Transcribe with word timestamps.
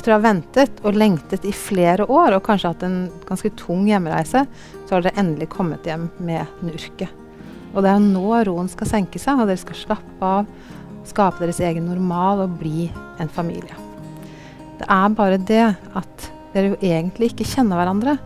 Etter 0.00 0.14
å 0.14 0.16
ha 0.16 0.22
ventet 0.24 0.78
og 0.80 0.96
lengtet 0.96 1.42
i 1.44 1.50
flere 1.52 2.06
år 2.08 2.32
og 2.32 2.46
kanskje 2.46 2.70
hatt 2.70 2.84
en 2.86 3.10
ganske 3.28 3.50
tung 3.60 3.82
hjemreise, 3.84 4.46
så 4.88 4.94
har 4.94 5.02
dere 5.04 5.20
endelig 5.20 5.50
kommet 5.52 5.84
hjem 5.84 6.06
med 6.24 6.48
Nurket. 6.64 7.10
Og 7.74 7.84
det 7.84 7.90
er 7.92 8.00
nå 8.00 8.38
roen 8.48 8.70
skal 8.72 8.88
senke 8.88 9.20
seg, 9.20 9.42
og 9.42 9.50
dere 9.50 9.60
skal 9.60 9.76
slappe 9.76 10.30
av, 10.38 10.48
skape 11.04 11.44
deres 11.44 11.60
egen 11.68 11.84
normal 11.90 12.46
og 12.46 12.56
bli 12.62 12.86
en 13.20 13.28
familie. 13.28 13.76
Det 14.80 14.88
er 14.88 15.12
bare 15.20 15.42
det 15.52 15.68
at 15.68 16.26
dere 16.54 16.72
jo 16.72 16.80
egentlig 16.80 17.34
ikke 17.34 17.50
kjenner 17.52 17.82
hverandre. 17.82 18.16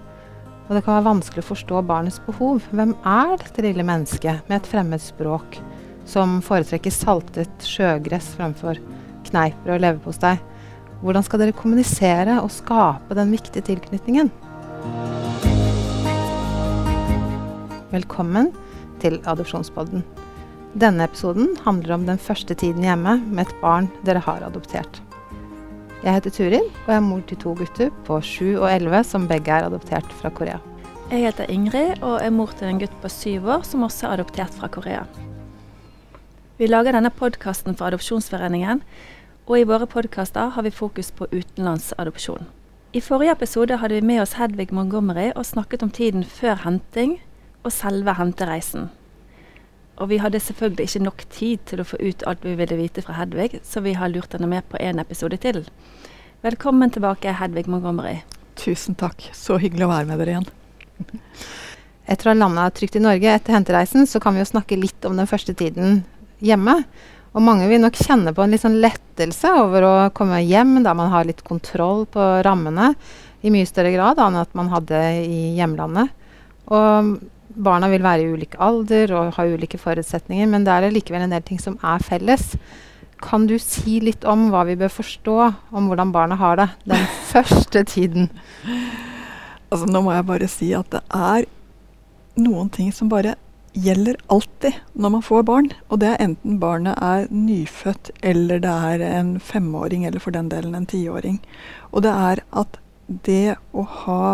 Og 0.68 0.72
det 0.78 0.86
kan 0.86 1.00
være 1.00 1.08
vanskelig 1.10 1.42
å 1.42 1.50
forstå 1.50 1.84
barnets 1.90 2.22
behov. 2.30 2.62
Hvem 2.70 2.94
er 3.02 3.34
dette 3.42 3.66
lille 3.66 3.90
mennesket 3.90 4.46
med 4.46 4.60
et 4.60 4.70
fremmed 4.76 5.02
språk 5.02 5.58
som 6.06 6.38
foretrekker 6.38 6.94
saltet 6.94 7.66
sjøgress 7.66 8.36
fremfor 8.38 8.78
kneiper 9.26 9.74
og 9.74 9.88
leverpostei? 9.88 10.36
Hvordan 11.04 11.24
skal 11.26 11.42
dere 11.42 11.52
kommunisere 11.52 12.38
og 12.40 12.48
skape 12.48 13.12
den 13.12 13.28
viktige 13.34 13.60
tilknytningen? 13.66 14.30
Velkommen 17.90 18.48
til 19.02 19.18
Adopsjonspodden. 19.28 20.00
Denne 20.72 21.04
episoden 21.04 21.50
handler 21.66 21.98
om 21.98 22.06
den 22.08 22.16
første 22.16 22.56
tiden 22.56 22.86
hjemme 22.88 23.18
med 23.20 23.44
et 23.44 23.52
barn 23.60 23.90
dere 24.08 24.22
har 24.24 24.46
adoptert. 24.46 25.02
Jeg 26.00 26.16
heter 26.16 26.32
Turid, 26.32 26.70
og 26.86 26.88
jeg 26.88 26.96
er 26.96 27.04
mor 27.04 27.20
til 27.28 27.40
to 27.42 27.52
gutter 27.58 27.92
på 28.08 28.16
7 28.24 28.54
og 28.54 28.70
11 28.70 29.04
som 29.10 29.26
begge 29.28 29.52
er 29.52 29.68
adoptert 29.68 30.08
fra 30.22 30.32
Korea. 30.32 30.56
Jeg 31.10 31.26
heter 31.26 31.52
Ingrid 31.52 32.00
og 32.00 32.16
er 32.24 32.32
mor 32.32 32.56
til 32.56 32.70
en 32.70 32.80
gutt 32.80 32.96
på 33.04 33.12
syv 33.12 33.50
år 33.58 33.68
som 33.68 33.84
også 33.84 34.08
er 34.08 34.16
adoptert 34.22 34.56
fra 34.56 34.72
Korea. 34.72 35.04
Vi 36.56 36.70
lager 36.70 36.96
denne 36.96 37.12
podkasten 37.12 37.76
for 37.76 37.90
Adopsjonsforeningen, 37.90 38.80
og 39.46 39.58
i 39.58 39.64
våre 39.68 39.86
podkaster 39.90 40.52
har 40.54 40.64
vi 40.64 40.72
fokus 40.72 41.10
på 41.12 41.28
utenlandsadopsjon. 41.32 42.46
I 42.94 43.02
forrige 43.02 43.34
episode 43.34 43.76
hadde 43.82 43.98
vi 43.98 44.06
med 44.06 44.22
oss 44.22 44.36
Hedvig 44.38 44.70
Montgomery 44.72 45.32
og 45.34 45.44
snakket 45.46 45.82
om 45.82 45.90
tiden 45.92 46.24
før 46.24 46.62
henting 46.62 47.18
og 47.64 47.72
selve 47.74 48.14
hentereisen. 48.16 48.88
Og 50.00 50.08
vi 50.10 50.18
hadde 50.22 50.40
selvfølgelig 50.40 50.88
ikke 50.88 51.04
nok 51.04 51.24
tid 51.30 51.66
til 51.68 51.82
å 51.82 51.86
få 51.86 51.98
ut 52.00 52.24
alt 52.26 52.46
vi 52.46 52.54
ville 52.58 52.78
vite 52.78 53.04
fra 53.04 53.18
Hedvig, 53.18 53.60
så 53.62 53.82
vi 53.84 53.94
har 53.98 54.10
lurt 54.10 54.32
henne 54.34 54.48
med 54.50 54.66
på 54.70 54.80
en 54.80 55.02
episode 55.02 55.36
til. 55.42 55.60
Velkommen 56.42 56.90
tilbake, 56.94 57.36
Hedvig 57.36 57.68
Montgomery. 57.70 58.22
Tusen 58.58 58.96
takk. 58.98 59.28
Så 59.34 59.58
hyggelig 59.60 59.86
å 59.86 59.92
være 59.92 60.08
med 60.08 60.22
dere 60.22 60.34
igjen. 60.34 60.48
Etter 62.08 62.28
å 62.28 62.32
ha 62.32 62.38
landa 62.38 62.66
trygt 62.74 62.96
i 62.98 63.02
Norge 63.02 63.36
etter 63.36 63.56
hentereisen, 63.56 64.08
så 64.08 64.20
kan 64.22 64.36
vi 64.36 64.42
jo 64.42 64.50
snakke 64.50 64.78
litt 64.78 65.06
om 65.08 65.16
den 65.18 65.28
første 65.30 65.54
tiden 65.56 66.02
hjemme. 66.44 66.82
Og 67.34 67.42
mange 67.42 67.66
vil 67.66 67.82
nok 67.82 67.98
kjenne 67.98 68.30
på 68.34 68.44
en 68.44 68.54
litt 68.54 68.62
sånn 68.62 68.78
lettelse 68.82 69.50
over 69.58 69.86
å 69.86 69.94
komme 70.14 70.38
hjem 70.46 70.78
da 70.84 70.94
man 70.94 71.10
har 71.10 71.26
litt 71.26 71.42
kontroll 71.46 72.04
på 72.06 72.22
rammene 72.46 72.92
i 73.44 73.50
mye 73.52 73.66
større 73.68 73.90
grad 73.94 74.20
enn 74.22 74.38
at 74.38 74.54
man 74.56 74.70
hadde 74.70 75.00
i 75.26 75.40
hjemlandet. 75.58 76.14
Og 76.70 77.16
barna 77.54 77.90
vil 77.90 78.04
være 78.06 78.24
i 78.24 78.32
ulik 78.34 78.54
alder 78.62 79.12
og 79.18 79.34
ha 79.36 79.46
ulike 79.46 79.78
forutsetninger, 79.82 80.46
men 80.50 80.66
det 80.66 80.74
er 80.74 80.94
likevel 80.94 81.26
en 81.26 81.34
del 81.34 81.44
ting 81.46 81.60
som 81.60 81.76
er 81.82 82.02
felles. 82.06 82.54
Kan 83.24 83.48
du 83.50 83.56
si 83.62 83.98
litt 84.02 84.24
om 84.28 84.48
hva 84.52 84.64
vi 84.68 84.78
bør 84.78 84.92
forstå 84.92 85.36
om 85.74 85.90
hvordan 85.90 86.14
barna 86.14 86.38
har 86.38 86.58
det 86.60 86.68
den 86.86 87.06
første 87.32 87.84
tiden? 87.90 88.30
Altså, 89.70 89.88
nå 89.90 90.04
må 90.06 90.14
jeg 90.14 90.28
bare 90.30 90.50
si 90.50 90.70
at 90.76 90.90
det 90.94 91.02
er 91.10 91.48
noen 92.38 92.70
ting 92.74 92.94
som 92.94 93.10
bare 93.10 93.36
gjelder 93.74 94.16
alltid 94.32 94.80
når 94.92 95.12
man 95.16 95.24
får 95.26 95.46
barn. 95.48 95.70
Og 95.90 96.00
det 96.02 96.12
er 96.12 96.22
enten 96.22 96.58
barnet 96.62 96.98
er 97.02 97.26
nyfødt, 97.34 98.12
eller 98.22 98.62
det 98.62 98.74
er 98.90 99.04
en 99.10 99.36
femåring, 99.40 100.06
eller 100.06 100.22
for 100.22 100.34
den 100.34 100.50
delen 100.52 100.74
en 100.78 100.88
tiåring. 100.88 101.40
Og 101.92 102.06
det 102.06 102.12
er 102.14 102.44
at 102.54 102.78
det 103.26 103.56
å 103.74 103.84
ha 104.04 104.26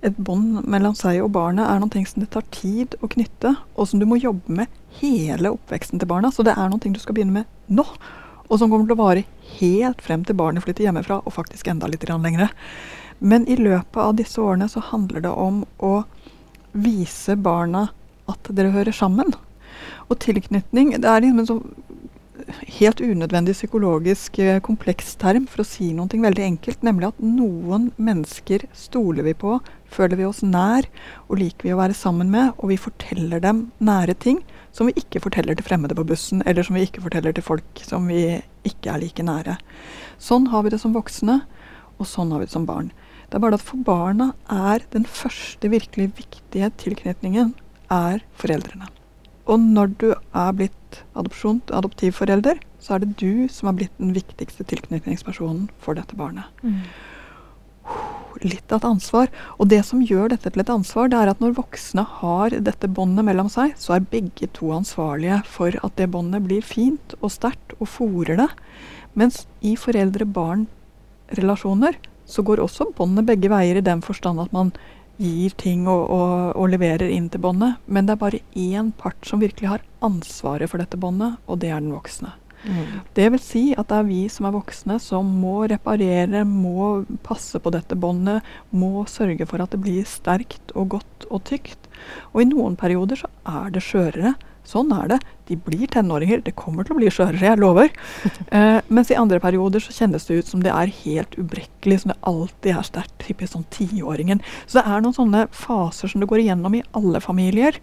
et 0.00 0.16
bånd 0.16 0.64
mellom 0.64 0.94
seg 0.96 1.20
og 1.20 1.34
barnet 1.34 1.68
er 1.68 1.80
noe 1.82 2.06
som 2.08 2.22
det 2.24 2.30
tar 2.32 2.46
tid 2.54 2.96
å 3.04 3.10
knytte, 3.12 3.54
og 3.76 3.88
som 3.88 4.00
du 4.00 4.06
må 4.08 4.18
jobbe 4.20 4.60
med 4.62 4.80
hele 5.00 5.52
oppveksten 5.52 6.00
til 6.00 6.08
barna. 6.08 6.32
Så 6.32 6.46
det 6.46 6.56
er 6.56 6.72
noe 6.72 6.80
du 6.80 7.00
skal 7.02 7.18
begynne 7.18 7.42
med 7.42 7.50
nå, 7.68 7.84
og 8.48 8.58
som 8.58 8.72
kommer 8.72 8.88
til 8.88 8.96
å 8.96 9.02
vare 9.04 9.26
helt 9.60 10.00
frem 10.02 10.24
til 10.24 10.38
barnet 10.38 10.64
flytter 10.64 10.88
hjemmefra, 10.88 11.20
og 11.20 11.36
faktisk 11.36 11.68
enda 11.70 11.90
litt 11.90 12.08
lengre. 12.08 12.48
Men 13.20 13.44
i 13.46 13.58
løpet 13.60 14.00
av 14.00 14.16
disse 14.16 14.40
årene 14.40 14.70
så 14.72 14.80
handler 14.80 15.20
det 15.26 15.30
om 15.30 15.64
å 15.84 16.02
vise 16.72 17.36
barna 17.36 17.90
at 18.30 18.52
dere 18.56 18.74
hører 18.74 18.96
sammen. 18.96 19.34
Og 20.10 20.18
tilknytning 20.22 20.96
det 20.96 21.08
er 21.08 21.24
liksom 21.24 21.42
en 21.42 21.50
sånn 21.50 21.64
helt 22.80 23.00
unødvendig 23.00 23.54
psykologisk 23.54 24.38
kompleksterm 24.38 24.64
kompleks 24.64 25.14
term 25.20 25.46
for 25.50 25.62
å 25.62 25.66
si 25.66 25.90
noe 25.94 26.20
veldig 26.22 26.44
enkelt, 26.44 26.82
nemlig 26.86 27.10
at 27.10 27.20
noen 27.22 27.90
mennesker 28.00 28.64
stoler 28.76 29.26
vi 29.26 29.34
på, 29.34 29.58
føler 29.90 30.16
vi 30.16 30.26
oss 30.28 30.42
nær 30.42 30.86
og 31.28 31.38
liker 31.40 31.68
vi 31.68 31.74
å 31.74 31.80
være 31.80 31.96
sammen 31.96 32.30
med, 32.32 32.52
og 32.58 32.70
vi 32.72 32.80
forteller 32.80 33.42
dem 33.42 33.70
nære 33.78 34.14
ting 34.14 34.40
som 34.72 34.88
vi 34.88 34.96
ikke 35.00 35.22
forteller 35.22 35.58
til 35.58 35.66
fremmede 35.66 35.96
på 35.98 36.06
bussen, 36.06 36.42
eller 36.46 36.66
som 36.66 36.78
vi 36.78 36.86
ikke 36.86 37.02
forteller 37.04 37.34
til 37.34 37.44
folk 37.44 37.84
som 37.84 38.06
vi 38.08 38.40
ikke 38.66 38.92
er 38.94 39.02
like 39.02 39.24
nære. 39.26 39.58
Sånn 40.18 40.48
har 40.52 40.64
vi 40.64 40.72
det 40.74 40.80
som 40.82 40.94
voksne, 40.94 41.40
og 41.98 42.08
sånn 42.08 42.30
har 42.32 42.42
vi 42.42 42.48
det 42.48 42.54
som 42.54 42.68
barn. 42.68 42.92
Det 43.30 43.38
er 43.38 43.42
bare 43.44 43.58
at 43.58 43.66
for 43.66 43.82
barna 43.86 44.32
er 44.50 44.82
den 44.94 45.04
første 45.06 45.70
virkelig 45.70 46.10
viktige 46.18 46.70
tilknytningen 46.80 47.52
er 47.90 48.22
foreldrene. 48.38 48.86
Og 49.50 49.58
når 49.60 49.86
du 49.98 50.14
er 50.14 50.52
blitt 50.54 51.02
adopsjon, 51.18 51.58
adoptivforelder, 51.74 52.60
så 52.80 52.94
er 52.94 52.98
det 53.02 53.16
du 53.20 53.48
som 53.52 53.68
er 53.70 53.76
blitt 53.80 53.96
den 54.00 54.14
viktigste 54.16 54.64
tilknytningspersonen 54.70 55.64
for 55.82 55.92
dette 55.98 56.14
barnet. 56.18 56.44
Mm. 56.62 56.80
Litt 58.46 58.68
av 58.70 58.76
et 58.78 58.90
ansvar. 58.92 59.26
Og 59.58 59.64
det 59.72 59.82
som 59.88 60.06
gjør 60.06 60.26
dette 60.32 60.48
til 60.52 60.62
et 60.62 60.72
ansvar, 60.72 61.04
det 61.10 61.18
er 61.18 61.28
at 61.32 61.42
når 61.42 61.58
voksne 61.58 62.04
har 62.20 62.48
dette 62.54 62.94
båndet 62.94 63.24
mellom 63.26 63.48
seg, 63.52 63.68
så 63.80 63.88
er 63.96 64.12
begge 64.12 64.46
to 64.56 64.66
ansvarlige 64.76 65.38
for 65.50 65.70
at 65.82 65.92
det 65.98 66.12
båndet 66.14 66.42
blir 66.46 66.62
fint 66.64 67.08
og 67.20 67.30
sterkt 67.34 67.70
og 67.80 67.86
fòrer 67.90 68.36
det. 68.44 68.50
Mens 69.18 69.36
i 69.66 69.72
foreldre-barn-relasjoner 69.80 71.94
så 72.30 72.40
går 72.46 72.62
også 72.62 72.94
båndet 72.94 73.26
begge 73.26 73.50
veier 73.50 73.74
i 73.80 73.84
den 73.84 73.98
forstand 74.06 74.38
at 74.38 74.54
man 74.54 74.70
gir 75.20 75.54
ting 75.60 75.86
og, 75.90 76.08
og, 76.08 76.34
og 76.56 76.70
leverer 76.72 77.10
inn 77.12 77.28
til 77.32 77.42
båndet. 77.44 77.80
Men 77.86 78.08
det 78.08 78.16
er 78.16 78.22
bare 78.24 78.44
én 78.56 78.92
part 78.96 79.28
som 79.28 79.42
virkelig 79.42 79.68
har 79.68 79.86
ansvaret 80.04 80.70
for 80.70 80.82
dette 80.82 81.00
båndet, 81.00 81.36
og 81.46 81.60
det 81.62 81.72
er 81.72 81.82
den 81.82 81.92
voksne. 81.94 82.32
Mm. 82.60 83.00
Det 83.16 83.26
vil 83.32 83.40
si 83.40 83.62
at 83.72 83.88
det 83.88 83.98
er 84.00 84.08
vi 84.08 84.20
som 84.32 84.48
er 84.48 84.54
voksne 84.56 84.98
som 85.00 85.28
må 85.42 85.62
reparere, 85.70 86.42
må 86.44 87.06
passe 87.24 87.60
på 87.62 87.72
dette 87.72 87.96
båndet, 87.96 88.44
må 88.70 89.06
sørge 89.08 89.46
for 89.48 89.64
at 89.64 89.72
det 89.72 89.80
blir 89.84 90.08
sterkt 90.08 90.74
og 90.76 90.96
godt 90.96 91.28
og 91.30 91.44
tykt. 91.48 91.88
Og 92.34 92.44
i 92.44 92.50
noen 92.50 92.76
perioder 92.80 93.22
så 93.22 93.30
er 93.48 93.72
det 93.72 93.84
skjørere. 93.84 94.34
Sånn 94.70 94.92
er 94.94 95.08
det. 95.10 95.18
De 95.48 95.56
blir 95.58 95.88
tenåringer. 95.90 96.44
Det 96.46 96.54
kommer 96.58 96.86
til 96.86 96.94
å 96.94 97.00
bli 97.00 97.10
skjørere, 97.10 97.52
jeg 97.52 97.60
lover. 97.60 97.90
Eh, 98.50 98.80
mens 98.90 99.12
i 99.12 99.14
andre 99.14 99.38
perioder 99.38 99.82
så 99.82 99.92
kjennes 99.94 100.24
det 100.26 100.40
ut 100.40 100.48
som 100.48 100.62
det 100.64 100.72
er 100.74 100.90
helt 101.04 101.36
ubrekkelig, 101.38 102.00
som 102.02 102.10
det 102.10 102.16
alltid 102.26 102.72
er 102.72 102.86
sterkt. 102.86 103.12
Typisk 103.22 103.52
sånn 103.52 103.66
tiåringen. 103.70 104.40
Så 104.64 104.80
det 104.80 104.82
er 104.90 105.04
noen 105.04 105.14
sånne 105.14 105.44
faser 105.54 106.10
som 106.10 106.22
det 106.22 106.26
går 106.30 106.42
igjennom 106.42 106.74
i 106.74 106.82
alle 106.98 107.20
familier. 107.22 107.78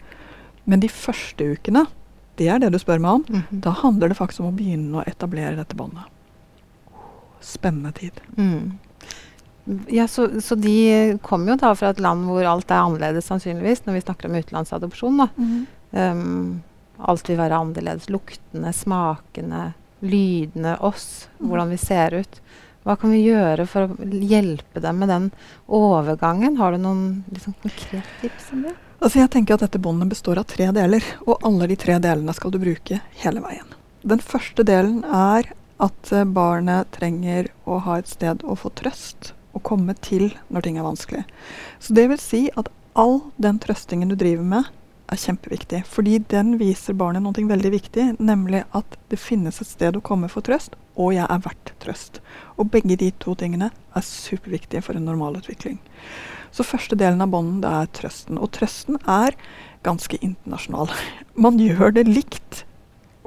Men 0.68 0.84
de 0.84 0.90
første 0.92 1.54
ukene, 1.56 1.86
det 2.38 2.50
er 2.52 2.60
det 2.60 2.74
du 2.74 2.80
spør 2.82 3.00
meg 3.00 3.12
om, 3.12 3.24
mm 3.30 3.42
-hmm. 3.42 3.62
da 3.64 3.70
handler 3.70 4.10
det 4.10 4.20
faktisk 4.20 4.44
om 4.44 4.52
å 4.52 4.58
begynne 4.58 4.98
å 4.98 5.08
etablere 5.08 5.56
dette 5.56 5.76
båndet. 5.76 6.04
Spennende 7.40 7.92
tid. 7.92 8.22
Mm. 8.38 8.78
Ja, 9.88 10.08
så, 10.08 10.42
så, 10.42 10.56
de 10.56 11.18
kommer 11.22 11.52
jo 11.52 11.56
da 11.56 11.74
fra 11.76 11.90
et 11.90 12.00
land 12.00 12.26
hvor 12.26 12.44
alt 12.44 12.72
er 12.72 12.84
annerledes, 12.84 13.26
sannsynligvis, 13.26 13.86
når 13.86 13.94
vi 13.94 14.02
snakker 14.02 14.30
om 14.30 14.36
utenlandsadopsjon. 14.36 15.18
da. 15.18 15.28
Mm. 15.38 15.68
Um, 15.92 16.64
alt 16.98 17.30
vil 17.30 17.40
være 17.40 17.60
annerledes. 17.60 18.10
Luktene, 18.14 18.74
smakene, 18.74 19.72
lydene, 20.00 20.78
oss, 20.86 21.28
mm. 21.38 21.48
hvordan 21.48 21.74
vi 21.74 21.80
ser 21.82 22.18
ut. 22.22 22.42
Hva 22.88 22.96
kan 22.96 23.12
vi 23.12 23.26
gjøre 23.26 23.66
for 23.68 23.88
å 23.88 24.10
hjelpe 24.24 24.82
dem 24.84 25.02
med 25.02 25.12
den 25.12 25.30
overgangen? 25.68 26.56
Har 26.60 26.74
du 26.74 26.82
noen 26.82 27.24
liksom, 27.34 27.58
konkrete 27.64 28.08
tips 28.22 28.52
om 28.56 28.64
det? 28.68 28.76
Altså 28.98 29.22
jeg 29.22 29.30
tenker 29.34 29.58
at 29.58 29.66
Dette 29.66 29.82
båndet 29.82 30.10
består 30.10 30.40
av 30.42 30.48
tre 30.50 30.70
deler, 30.74 31.04
og 31.28 31.44
alle 31.46 31.68
de 31.70 31.78
tre 31.78 31.98
delene 32.02 32.34
skal 32.34 32.54
du 32.54 32.58
bruke 32.62 33.02
hele 33.22 33.44
veien. 33.44 33.76
Den 34.08 34.24
første 34.24 34.64
delen 34.66 35.04
er 35.04 35.52
at 35.84 36.14
eh, 36.16 36.26
barnet 36.26 36.90
trenger 36.96 37.52
å 37.68 37.82
ha 37.86 38.00
et 38.00 38.10
sted 38.10 38.42
å 38.48 38.56
få 38.58 38.72
trøst 38.80 39.34
og 39.58 39.66
komme 39.68 39.94
til 40.02 40.32
når 40.54 40.66
ting 40.66 40.80
er 40.80 40.88
vanskelig. 40.88 41.24
Så 41.84 41.94
det 41.98 42.08
vil 42.12 42.22
si 42.22 42.42
at 42.58 42.72
all 42.98 43.20
den 43.42 43.60
trøstingen 43.62 44.10
du 44.10 44.16
driver 44.18 44.48
med, 44.48 44.72
er 45.08 45.20
kjempeviktig. 45.22 45.84
Fordi 45.88 46.18
den 46.32 46.56
viser 46.60 46.98
barnet 46.98 47.24
noe 47.24 47.50
veldig 47.52 47.72
viktig, 47.74 48.08
nemlig 48.20 48.64
at 48.78 48.98
det 49.12 49.20
finnes 49.22 49.62
et 49.62 49.70
sted 49.70 49.98
å 49.98 50.04
komme 50.04 50.30
for 50.32 50.46
trøst, 50.46 50.76
og 50.98 51.14
jeg 51.16 51.28
er 51.30 51.44
verdt 51.46 51.74
trøst. 51.84 52.22
Og 52.58 52.72
begge 52.74 52.98
de 53.00 53.12
to 53.22 53.36
tingene 53.40 53.72
er 53.72 54.06
superviktige 54.06 54.84
for 54.86 54.98
en 54.98 55.08
normalutvikling. 55.08 55.80
Så 56.52 56.66
første 56.66 56.98
delen 57.00 57.22
av 57.22 57.32
bånden 57.34 57.62
det 57.64 57.72
er 57.72 57.92
trøsten. 58.00 58.40
Og 58.42 58.52
trøsten 58.56 59.00
er 59.04 59.36
ganske 59.88 60.20
internasjonal. 60.22 60.92
Man 61.44 61.60
gjør 61.62 61.94
det 62.00 62.08
likt 62.10 62.64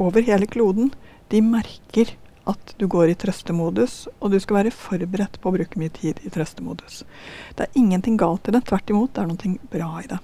over 0.01 0.25
hele 0.25 0.49
kloden. 0.51 0.93
De 1.31 1.43
merker 1.45 2.17
at 2.51 2.75
du 2.81 2.89
går 2.91 3.13
i 3.13 3.19
trøstemodus, 3.21 4.09
og 4.19 4.33
du 4.33 4.41
skal 4.43 4.63
være 4.63 4.75
forberedt 4.75 5.39
på 5.39 5.51
å 5.51 5.55
bruke 5.55 5.79
mye 5.79 5.93
tid 5.95 6.19
i 6.27 6.33
trøstemodus. 6.33 7.05
Det 7.55 7.69
er 7.69 7.79
ingenting 7.79 8.17
galt 8.19 8.49
i 8.49 8.57
det, 8.57 8.65
tvert 8.67 8.91
imot, 8.91 9.13
det 9.15 9.23
er 9.23 9.31
noe 9.31 9.71
bra 9.71 9.93
i 10.01 10.09
det. 10.11 10.19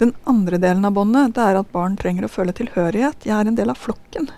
Den 0.00 0.14
andre 0.28 0.56
delen 0.60 0.86
av 0.88 0.94
båndet 0.96 1.34
det 1.36 1.44
er 1.44 1.60
at 1.60 1.72
barn 1.74 1.98
trenger 2.00 2.24
å 2.26 2.32
føle 2.32 2.54
tilhørighet. 2.56 3.26
Jeg 3.28 3.36
er 3.36 3.50
en 3.50 3.58
del 3.58 3.72
av 3.72 3.80
flokken. 3.80 4.30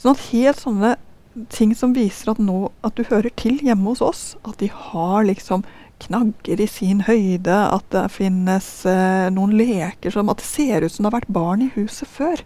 Sånn 0.00 0.14
at 0.14 0.28
helt 0.30 0.62
sånne 0.62 0.94
ting 1.52 1.74
som 1.74 1.94
viser 1.96 2.32
at, 2.32 2.40
nå, 2.40 2.70
at 2.86 2.96
du 2.96 3.04
hører 3.10 3.32
til 3.36 3.58
hjemme 3.62 3.90
hos 3.90 4.02
oss, 4.04 4.22
at 4.46 4.60
de 4.62 4.70
har 4.70 5.26
liksom 5.26 5.64
knagger 6.04 6.60
i 6.60 6.66
sin 6.68 7.02
høyde, 7.06 7.54
at 7.54 7.86
det 7.94 8.04
finnes 8.12 8.68
eh, 8.88 9.28
noen 9.32 9.54
leker 9.56 10.12
som 10.14 10.30
At 10.30 10.42
det 10.42 10.48
ser 10.48 10.84
ut 10.84 10.92
som 10.92 11.04
det 11.04 11.10
har 11.10 11.18
vært 11.20 11.34
barn 11.36 11.62
i 11.64 11.70
huset 11.76 12.08
før. 12.10 12.42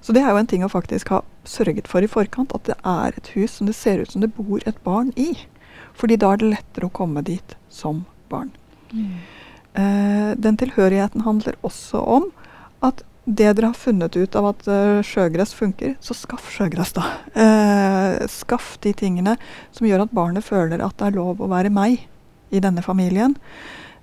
Så 0.00 0.14
det 0.14 0.22
er 0.22 0.32
jo 0.32 0.40
en 0.40 0.50
ting 0.50 0.64
å 0.64 0.72
faktisk 0.72 1.12
ha 1.14 1.22
sørget 1.48 1.88
for 1.90 2.04
i 2.04 2.10
forkant, 2.10 2.54
at 2.54 2.68
det 2.70 2.78
er 2.86 3.16
et 3.16 3.32
hus 3.36 3.58
som 3.58 3.68
det 3.68 3.76
ser 3.76 4.02
ut 4.02 4.12
som 4.12 4.24
det 4.24 4.32
bor 4.36 4.62
et 4.66 4.78
barn 4.86 5.12
i. 5.16 5.34
Fordi 5.98 6.18
da 6.20 6.32
er 6.32 6.40
det 6.40 6.52
lettere 6.54 6.88
å 6.88 6.94
komme 6.94 7.24
dit 7.26 7.56
som 7.72 8.04
barn. 8.30 8.52
Mm. 8.92 9.18
Eh, 9.78 10.32
den 10.36 10.58
tilhørigheten 10.60 11.22
handler 11.26 11.58
også 11.66 12.02
om 12.02 12.30
at 12.84 13.04
det 13.28 13.50
dere 13.58 13.68
har 13.68 13.76
funnet 13.76 14.16
ut 14.16 14.36
av 14.40 14.46
at 14.54 14.68
uh, 14.72 15.00
sjøgress 15.04 15.50
funker, 15.56 15.98
så 16.00 16.14
skaff 16.16 16.46
sjøgress, 16.52 16.94
da. 16.96 17.04
Eh, 17.36 18.22
skaff 18.32 18.78
de 18.84 18.94
tingene 18.96 19.34
som 19.74 19.84
gjør 19.84 20.06
at 20.06 20.14
barnet 20.16 20.46
føler 20.46 20.80
at 20.80 20.96
det 20.96 21.10
er 21.10 21.18
lov 21.18 21.42
å 21.44 21.50
være 21.50 21.72
meg 21.72 22.06
i 22.48 22.62
denne 22.64 22.80
familien. 22.84 23.36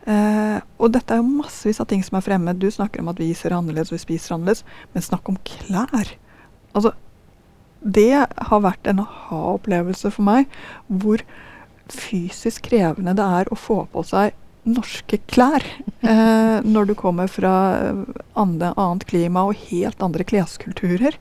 Eh, 0.06 0.60
og 0.78 0.94
dette 0.94 1.16
er 1.16 1.24
jo 1.24 1.40
massevis 1.42 1.82
av 1.82 1.90
ting 1.90 2.06
som 2.06 2.20
er 2.20 2.28
fremmed. 2.28 2.62
Du 2.62 2.70
snakker 2.70 3.02
om 3.02 3.10
at 3.10 3.22
vi 3.22 3.32
ser 3.34 3.56
annerledes 3.58 3.96
vi 3.96 4.04
spiser 4.04 4.38
annerledes, 4.38 4.62
men 4.94 5.08
snakk 5.08 5.34
om 5.34 5.42
klær. 5.48 6.14
Altså, 6.78 6.94
det 7.82 8.12
har 8.14 8.62
vært 8.62 8.86
en 8.92 9.02
aha-opplevelse 9.02 10.14
for 10.14 10.28
meg, 10.28 10.54
hvor 10.86 11.26
fysisk 11.90 12.70
krevende 12.70 13.18
det 13.18 13.26
er 13.42 13.50
å 13.50 13.58
få 13.58 13.84
på 13.90 14.06
seg 14.06 14.38
norske 14.66 15.20
klær 15.32 15.64
eh, 16.02 16.58
når 16.66 16.90
du 16.90 16.96
kommer 16.98 17.30
fra 17.32 17.54
andre, 18.34 18.74
annet 18.74 19.06
klima 19.10 19.46
og 19.50 19.62
helt 19.70 20.02
andre 20.04 20.26
kleskulturer. 20.28 21.18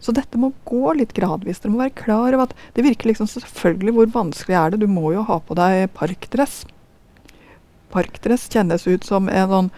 Så 0.00 0.14
dette 0.14 0.38
må 0.38 0.52
gå 0.68 0.92
litt 0.98 1.14
gradvis. 1.16 1.60
Dere 1.62 1.72
må 1.74 1.82
være 1.82 1.96
klar 1.98 2.30
over 2.30 2.46
at 2.46 2.56
det 2.76 2.84
virker 2.86 3.10
liksom 3.10 3.28
selvfølgelig 3.30 3.96
hvor 3.96 4.10
vanskelig 4.14 4.58
er 4.58 4.72
det. 4.72 4.82
Du 4.84 4.90
må 4.90 5.10
jo 5.16 5.24
ha 5.26 5.40
på 5.42 5.56
deg 5.58 5.88
parkdress. 5.96 6.64
Parkdress 7.94 8.48
kjennes 8.52 8.86
ut 8.86 9.06
som 9.08 9.30
en 9.32 9.52
sånn 9.52 9.72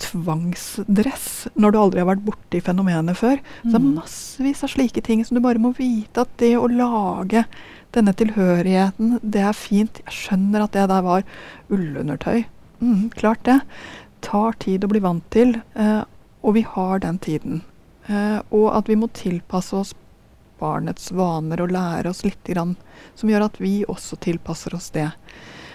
tvangsdress 0.00 1.28
når 1.58 1.74
du 1.74 1.78
aldri 1.80 2.02
har 2.02 2.08
vært 2.12 2.24
borti 2.26 2.60
fenomenet 2.64 3.18
før. 3.18 3.40
Så 3.62 3.72
det 3.72 3.78
er 3.78 3.84
mm. 3.84 3.94
massevis 3.98 4.64
av 4.66 4.72
slike 4.74 5.02
ting 5.04 5.24
som 5.26 5.38
du 5.38 5.42
bare 5.44 5.62
må 5.62 5.74
vite 5.76 6.24
at 6.24 6.32
det 6.42 6.54
å 6.58 6.70
lage 6.70 7.44
denne 7.94 8.14
tilhørigheten, 8.18 9.18
det 9.22 9.44
er 9.46 9.56
fint. 9.56 10.00
Jeg 10.06 10.16
skjønner 10.16 10.64
at 10.64 10.74
det 10.74 10.88
der 10.90 11.04
var 11.06 11.26
ullundertøy. 11.72 12.44
Mm, 12.80 13.10
klart 13.14 13.44
det. 13.46 13.60
Tar 14.24 14.56
tid 14.62 14.84
å 14.84 14.90
bli 14.90 15.02
vant 15.04 15.26
til, 15.34 15.60
eh, 15.78 16.02
og 16.42 16.56
vi 16.56 16.64
har 16.66 17.04
den 17.04 17.20
tiden. 17.22 17.62
Eh, 18.08 18.40
og 18.50 18.72
at 18.74 18.90
vi 18.90 18.98
må 18.98 19.08
tilpasse 19.14 19.76
oss 19.78 19.94
barnets 20.60 21.12
vaner 21.12 21.62
og 21.62 21.72
lære 21.74 22.10
oss 22.10 22.24
litt, 22.24 22.42
grann, 22.44 22.74
som 23.14 23.30
gjør 23.30 23.46
at 23.48 23.60
vi 23.62 23.84
også 23.88 24.18
tilpasser 24.22 24.74
oss 24.74 24.90
det. 24.94 25.10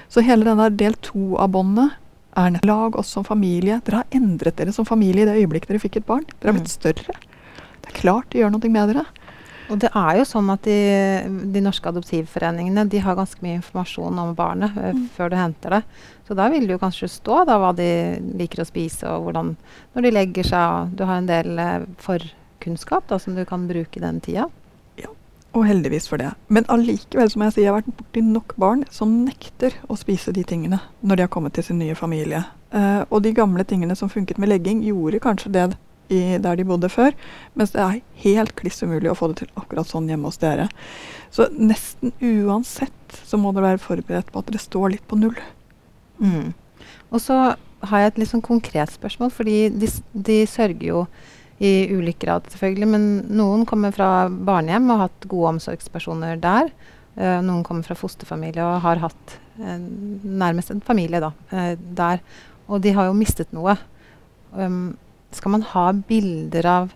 Så 0.10 0.24
hele 0.26 0.48
denne 0.48 0.70
del 0.74 0.96
to 1.06 1.38
av 1.38 1.54
båndet 1.54 1.98
er. 2.40 2.60
Lag 2.68 2.98
oss 3.00 3.12
som 3.16 3.26
familie. 3.28 3.80
Dere 3.86 4.04
har 4.04 4.20
endret 4.20 4.58
dere 4.60 4.74
som 4.76 4.88
familie 4.88 5.26
i 5.26 5.30
det 5.30 5.38
øyeblikket 5.42 5.74
dere 5.74 5.82
fikk 5.84 6.00
et 6.02 6.08
barn. 6.10 6.26
Dere 6.38 6.52
har 6.52 6.60
blitt 6.60 6.72
mm. 6.72 6.78
større. 6.78 7.18
Det 7.80 7.92
er 7.92 7.98
klart 8.02 8.30
det 8.32 8.42
gjør 8.42 8.54
noe 8.56 8.72
med 8.72 8.94
dere. 8.94 9.06
Og 9.70 9.78
det 9.78 9.92
er 9.94 10.18
jo 10.18 10.26
sånn 10.26 10.50
at 10.50 10.66
de, 10.66 10.78
de, 11.54 11.62
norske 11.62 11.92
adoptivforeningene 11.92 12.88
de 12.90 13.02
har 13.06 13.18
ganske 13.18 13.42
mye 13.46 13.60
informasjon 13.60 14.22
om 14.22 14.32
barnet 14.38 14.74
uh, 14.74 14.90
mm. 14.98 15.04
før 15.14 15.30
du 15.30 15.38
henter 15.38 15.76
det. 15.78 15.82
Så 16.26 16.38
da 16.38 16.48
vil 16.50 16.66
det 16.66 16.74
jo 16.74 16.82
kanskje 16.82 17.12
stå 17.14 17.44
da, 17.50 17.60
hva 17.62 17.70
de 17.78 17.90
liker 18.40 18.64
å 18.64 18.68
spise, 18.68 19.06
og 19.10 19.28
hvordan 19.28 19.54
når 19.94 20.06
de 20.06 20.14
legger 20.16 20.50
seg. 20.50 20.96
Du 20.98 21.06
har 21.06 21.22
en 21.22 21.30
del 21.30 21.62
uh, 21.62 21.86
forkunnskap 22.02 23.10
da, 23.12 23.22
som 23.22 23.38
du 23.38 23.46
kan 23.50 23.70
bruke 23.70 24.02
den 24.02 24.22
tida. 24.26 24.50
Og 25.58 25.66
heldigvis 25.66 26.06
for 26.10 26.22
det. 26.22 26.30
Men 26.48 26.68
allikevel 26.70 27.32
må 27.36 27.48
jeg 27.48 27.56
si 27.56 27.64
jeg 27.64 27.72
har 27.72 27.80
vært 27.80 27.96
borti 27.98 28.22
nok 28.22 28.54
barn 28.62 28.84
som 28.94 29.16
nekter 29.26 29.74
å 29.90 29.98
spise 29.98 30.34
de 30.36 30.44
tingene 30.46 30.78
når 31.02 31.18
de 31.18 31.26
har 31.26 31.32
kommet 31.34 31.56
til 31.58 31.66
sin 31.66 31.80
nye 31.82 31.98
familie. 31.98 32.44
Uh, 32.70 33.02
og 33.10 33.24
de 33.26 33.34
gamle 33.34 33.66
tingene 33.66 33.98
som 33.98 34.12
funket 34.14 34.38
med 34.38 34.52
legging, 34.52 34.84
gjorde 34.86 35.24
kanskje 35.24 35.54
det 35.56 35.70
der 36.10 36.56
de 36.58 36.66
bodde 36.66 36.90
før. 36.90 37.14
Mens 37.58 37.74
det 37.74 37.82
er 37.82 38.02
helt 38.24 38.56
kliss 38.58 38.82
umulig 38.84 39.12
å 39.12 39.18
få 39.18 39.32
det 39.32 39.44
til 39.44 39.52
akkurat 39.60 39.90
sånn 39.90 40.10
hjemme 40.10 40.30
hos 40.30 40.42
dere. 40.42 40.70
Så 41.34 41.50
nesten 41.54 42.14
uansett 42.22 43.20
så 43.26 43.38
må 43.38 43.54
dere 43.54 43.74
være 43.74 43.84
forberedt 43.84 44.32
på 44.34 44.42
at 44.42 44.50
dere 44.50 44.62
står 44.62 44.96
litt 44.96 45.06
på 45.10 45.20
null. 45.20 45.38
Mm. 46.20 46.54
Og 47.14 47.22
så 47.22 47.38
har 47.90 48.02
jeg 48.02 48.12
et 48.12 48.22
litt 48.22 48.32
sånn 48.34 48.46
konkret 48.46 48.92
spørsmål, 48.92 49.32
fordi 49.32 49.70
de, 49.72 49.90
de, 50.14 50.40
sørger 50.50 50.88
jo 50.90 51.04
i 51.60 51.90
ulik 51.92 52.22
grad, 52.24 52.48
selvfølgelig. 52.52 52.88
Men 52.88 53.08
noen 53.36 53.66
kommer 53.68 53.94
fra 53.96 54.30
barnehjem 54.30 54.88
og 54.88 54.96
har 54.96 55.10
hatt 55.10 55.28
gode 55.32 55.56
omsorgspersoner 55.56 56.40
der. 56.42 56.72
Uh, 57.20 57.40
noen 57.44 57.66
kommer 57.68 57.84
fra 57.84 57.98
fosterfamilie 58.00 58.64
og 58.64 58.80
har 58.86 59.02
hatt 59.04 59.36
uh, 59.60 59.76
nærmest 59.76 60.72
en 60.72 60.84
familie 60.86 61.20
da, 61.24 61.34
uh, 61.52 61.74
der. 61.76 62.24
Og 62.70 62.80
de 62.86 62.94
har 62.96 63.10
jo 63.10 63.18
mistet 63.18 63.52
noe. 63.56 63.76
Um, 64.56 64.96
skal 65.36 65.58
man 65.58 65.68
ha 65.74 65.90
bilder 66.08 66.70
av, 66.70 66.96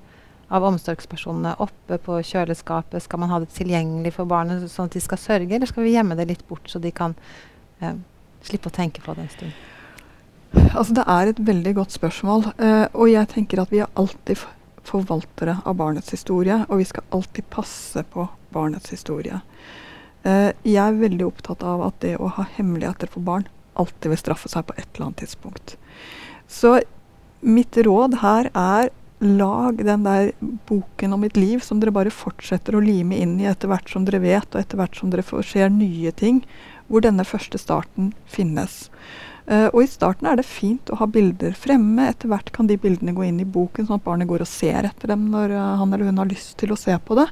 av 0.53 0.69
omsorgspersonene 0.69 1.57
oppe 1.63 1.99
på 2.01 2.21
kjøleskapet? 2.31 3.03
Skal 3.03 3.21
man 3.21 3.33
ha 3.33 3.41
det 3.43 3.51
tilgjengelig 3.57 4.15
for 4.15 4.29
barnet 4.29 4.63
sånn 4.71 4.87
at 4.87 4.95
de 4.95 5.03
skal 5.03 5.21
sørge, 5.21 5.51
eller 5.51 5.69
skal 5.69 5.85
vi 5.85 5.97
gjemme 5.97 6.17
det 6.17 6.29
litt 6.31 6.47
bort, 6.47 6.65
så 6.71 6.81
de 6.81 6.93
kan 6.95 7.13
slippe 8.43 8.71
å 8.71 8.73
tenke 8.73 9.03
på 9.03 9.13
det 9.13 9.25
en 9.25 9.33
stund? 9.33 9.61
Altså, 10.73 10.95
det 10.97 11.05
er 11.05 11.29
et 11.29 11.39
veldig 11.45 11.75
godt 11.77 11.93
spørsmål. 11.93 12.47
Uh, 12.57 12.85
og 12.97 13.07
jeg 13.11 13.29
tenker 13.33 13.61
at 13.61 13.73
vi 13.73 13.83
er 13.83 13.91
alltid 13.99 14.41
forvaltere 14.83 15.59
av 15.63 15.77
barnets 15.79 16.11
historie, 16.11 16.63
og 16.67 16.81
vi 16.81 16.87
skal 16.89 17.05
alltid 17.13 17.47
passe 17.53 18.03
på 18.13 18.25
barnets 18.55 18.89
historie. 18.93 19.39
Uh, 20.25 20.49
jeg 20.65 20.81
er 20.81 20.97
veldig 20.97 21.27
opptatt 21.27 21.63
av 21.67 21.85
at 21.85 21.99
det 22.01 22.15
å 22.17 22.31
ha 22.39 22.47
hemmeligheter 22.57 23.11
for 23.11 23.25
barn 23.25 23.45
alltid 23.79 24.13
vil 24.13 24.21
straffe 24.21 24.49
seg 24.49 24.65
på 24.67 24.75
et 24.77 24.87
eller 24.93 25.09
annet 25.09 25.23
tidspunkt. 25.23 25.77
Så 26.49 26.79
mitt 27.43 27.77
råd 27.77 28.19
her 28.21 28.49
er 28.53 28.91
lag 29.23 29.79
den 29.79 30.03
der 30.03 30.31
boken 30.67 31.15
om 31.15 31.21
mitt 31.23 31.37
liv 31.39 31.61
som 31.63 31.79
dere 31.79 31.93
bare 31.95 32.13
fortsetter 32.13 32.75
å 32.75 32.83
lime 32.83 33.17
inn 33.23 33.37
i 33.39 33.47
etter 33.49 33.71
hvert 33.71 33.89
som 33.89 34.05
dere 34.07 34.21
vet, 34.23 34.49
og 34.51 34.59
etter 34.59 34.79
hvert 34.79 34.97
som 34.99 35.13
dere 35.13 35.25
får 35.25 35.45
ser 35.53 35.71
nye 35.73 36.11
ting, 36.11 36.41
hvor 36.89 37.05
denne 37.05 37.25
første 37.27 37.61
starten 37.61 38.11
finnes. 38.29 38.89
Uh, 39.43 39.67
og 39.73 39.81
i 39.83 39.89
starten 39.91 40.27
er 40.29 40.37
det 40.39 40.47
fint 40.47 40.87
å 40.93 40.97
ha 41.01 41.07
bilder 41.11 41.55
fremme. 41.59 42.07
Etter 42.07 42.31
hvert 42.31 42.51
kan 42.55 42.69
de 42.69 42.77
bildene 42.79 43.15
gå 43.15 43.25
inn 43.27 43.41
i 43.43 43.47
boken, 43.47 43.89
sånn 43.89 43.99
at 43.99 44.05
barnet 44.05 44.29
går 44.29 44.45
og 44.45 44.49
ser 44.49 44.87
etter 44.87 45.11
dem 45.11 45.25
når 45.33 45.55
uh, 45.57 45.73
han 45.81 45.91
eller 45.91 46.07
hun 46.07 46.21
har 46.21 46.31
lyst 46.31 46.55
til 46.61 46.71
å 46.71 46.79
se 46.79 46.95
på 46.95 47.17
det. 47.19 47.27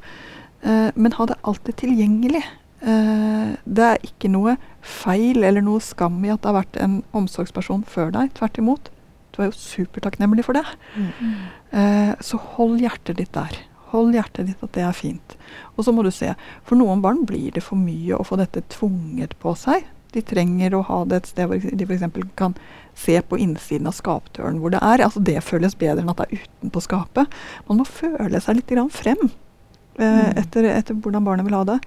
Uh, 0.66 0.90
men 1.00 1.16
ha 1.16 1.30
det 1.30 1.40
alltid 1.48 1.84
tilgjengelig. 1.86 2.44
det 2.82 3.84
er 3.86 4.00
ikke 4.02 4.26
noe 4.34 4.56
feil 4.82 5.44
eller 5.46 5.62
noe 5.62 5.78
skam 5.86 6.16
i 6.26 6.32
at 6.34 6.42
det 6.42 6.50
har 6.50 6.56
vært 6.56 6.80
en 6.82 6.96
omsorgsperson 7.14 7.84
før 7.86 8.10
deg. 8.16 8.32
Tvert 8.40 8.58
imot. 8.58 8.90
Du 9.30 9.44
er 9.44 9.52
jo 9.52 9.54
supertakknemlig 9.54 10.48
for 10.48 10.58
det. 10.58 10.64
Mm. 10.98 12.16
Så 12.26 12.40
hold 12.56 12.82
hjertet 12.82 13.20
ditt 13.22 13.30
der. 13.38 13.54
Hold 13.94 14.18
hjertet 14.18 14.50
ditt 14.50 14.66
at 14.66 14.74
det 14.74 14.88
er 14.88 14.98
fint. 14.98 15.38
Og 15.76 15.86
så 15.86 15.94
må 15.94 16.02
du 16.02 16.10
se. 16.10 16.34
For 16.66 16.80
noen 16.82 17.06
barn 17.06 17.22
blir 17.30 17.54
det 17.54 17.62
for 17.62 17.78
mye 17.78 18.18
å 18.18 18.26
få 18.26 18.42
dette 18.42 18.66
tvunget 18.74 19.38
på 19.46 19.54
seg. 19.62 19.86
De 20.12 20.24
trenger 20.26 20.76
å 20.76 20.84
ha 20.88 21.02
det 21.08 21.22
et 21.22 21.30
sted 21.32 21.48
hvor 21.48 21.62
de 21.62 21.88
f.eks. 21.88 22.32
kan 22.40 22.56
se 22.98 23.16
på 23.24 23.40
innsiden 23.40 23.88
av 23.88 23.96
skapdøren 23.96 24.60
hvor 24.62 24.74
det 24.74 24.82
er. 24.84 25.04
Altså 25.06 25.24
Det 25.24 25.38
føles 25.46 25.78
bedre 25.80 26.04
enn 26.04 26.12
at 26.12 26.20
det 26.20 26.28
er 26.28 26.44
utenpå 26.44 26.84
skapet. 26.84 27.40
Man 27.70 27.82
må 27.82 27.88
føle 27.88 28.44
seg 28.44 28.60
litt 28.60 28.74
frem 28.92 29.30
eh, 29.30 30.04
mm. 30.04 30.40
etter, 30.44 30.68
etter, 30.74 31.00
hvordan 31.00 31.28
barnet 31.28 31.48
vil 31.48 31.58
ha 31.60 31.64
det. 31.74 31.80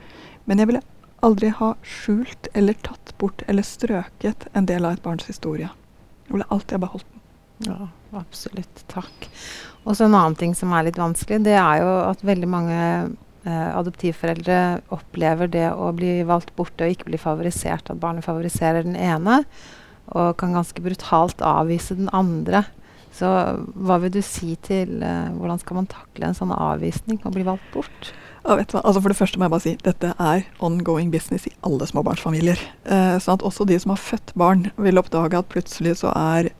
Men 0.48 0.60
jeg 0.62 0.72
ville 0.72 0.84
aldri 1.24 1.50
ha 1.56 1.74
skjult 1.84 2.48
eller 2.52 2.76
tatt 2.84 3.14
bort 3.20 3.44
eller 3.48 3.64
strøket 3.64 4.48
en 4.52 4.66
del 4.68 4.84
av 4.84 4.96
et 4.96 5.04
barns 5.04 5.28
historie. 5.28 5.70
Jeg 6.24 6.36
ville 6.36 6.48
alltid 6.48 6.78
ha 6.78 6.86
beholdt 6.86 7.10
den. 7.10 7.20
Ja, 7.68 7.88
absolutt. 8.18 8.82
Takk. 8.90 9.28
Og 9.84 9.96
så 9.96 10.06
en 10.06 10.16
annen 10.16 10.36
ting 10.36 10.56
som 10.56 10.72
er 10.72 10.88
litt 10.88 11.00
vanskelig, 11.00 11.42
det 11.44 11.56
er 11.60 11.82
jo 11.84 11.92
at 12.08 12.24
veldig 12.24 12.48
mange 12.50 12.78
eh, 13.46 13.70
adoptivforeldre 13.76 14.58
opplever 14.94 15.50
det 15.52 15.68
å 15.72 15.90
bli 15.96 16.18
valgt 16.26 16.54
borte 16.58 16.86
og 16.86 16.94
ikke 16.94 17.10
bli 17.10 17.20
favorisert, 17.20 17.90
at 17.90 18.00
barnet 18.02 18.26
favoriserer 18.26 18.86
den 18.86 18.98
ene, 18.98 19.42
og 20.12 20.36
kan 20.40 20.56
ganske 20.56 20.82
brutalt 20.84 21.40
avvise 21.44 21.96
den 21.96 22.10
andre. 22.12 22.64
Så 23.14 23.28
hva 23.86 24.00
vil 24.02 24.12
du 24.16 24.20
si 24.26 24.56
til 24.66 24.98
eh, 25.06 25.32
hvordan 25.38 25.62
skal 25.62 25.80
man 25.80 25.90
takle 25.90 26.28
en 26.28 26.36
sånn 26.36 26.54
avvisning 26.54 27.20
og 27.22 27.36
bli 27.36 27.46
valgt 27.46 27.68
bort? 27.74 28.10
Ja? 28.44 28.58
Altså 28.58 29.00
for 29.00 29.08
det 29.08 29.16
første 29.16 29.38
må 29.38 29.46
jeg 29.46 29.54
bare 29.54 29.64
si 29.64 29.74
dette 29.80 30.10
er 30.20 30.42
ongoing 30.64 31.12
business 31.14 31.46
i 31.48 31.54
alle 31.64 31.86
småbarnsfamilier. 31.88 32.60
Eh, 32.84 33.14
sånn 33.22 33.38
at 33.38 33.46
også 33.46 33.64
de 33.68 33.78
som 33.80 33.94
har 33.94 34.02
født 34.02 34.34
barn, 34.36 34.68
vil 34.76 35.00
oppdage 35.00 35.38
at 35.38 35.48
plutselig 35.52 35.96
så 36.02 36.12
er 36.12 36.50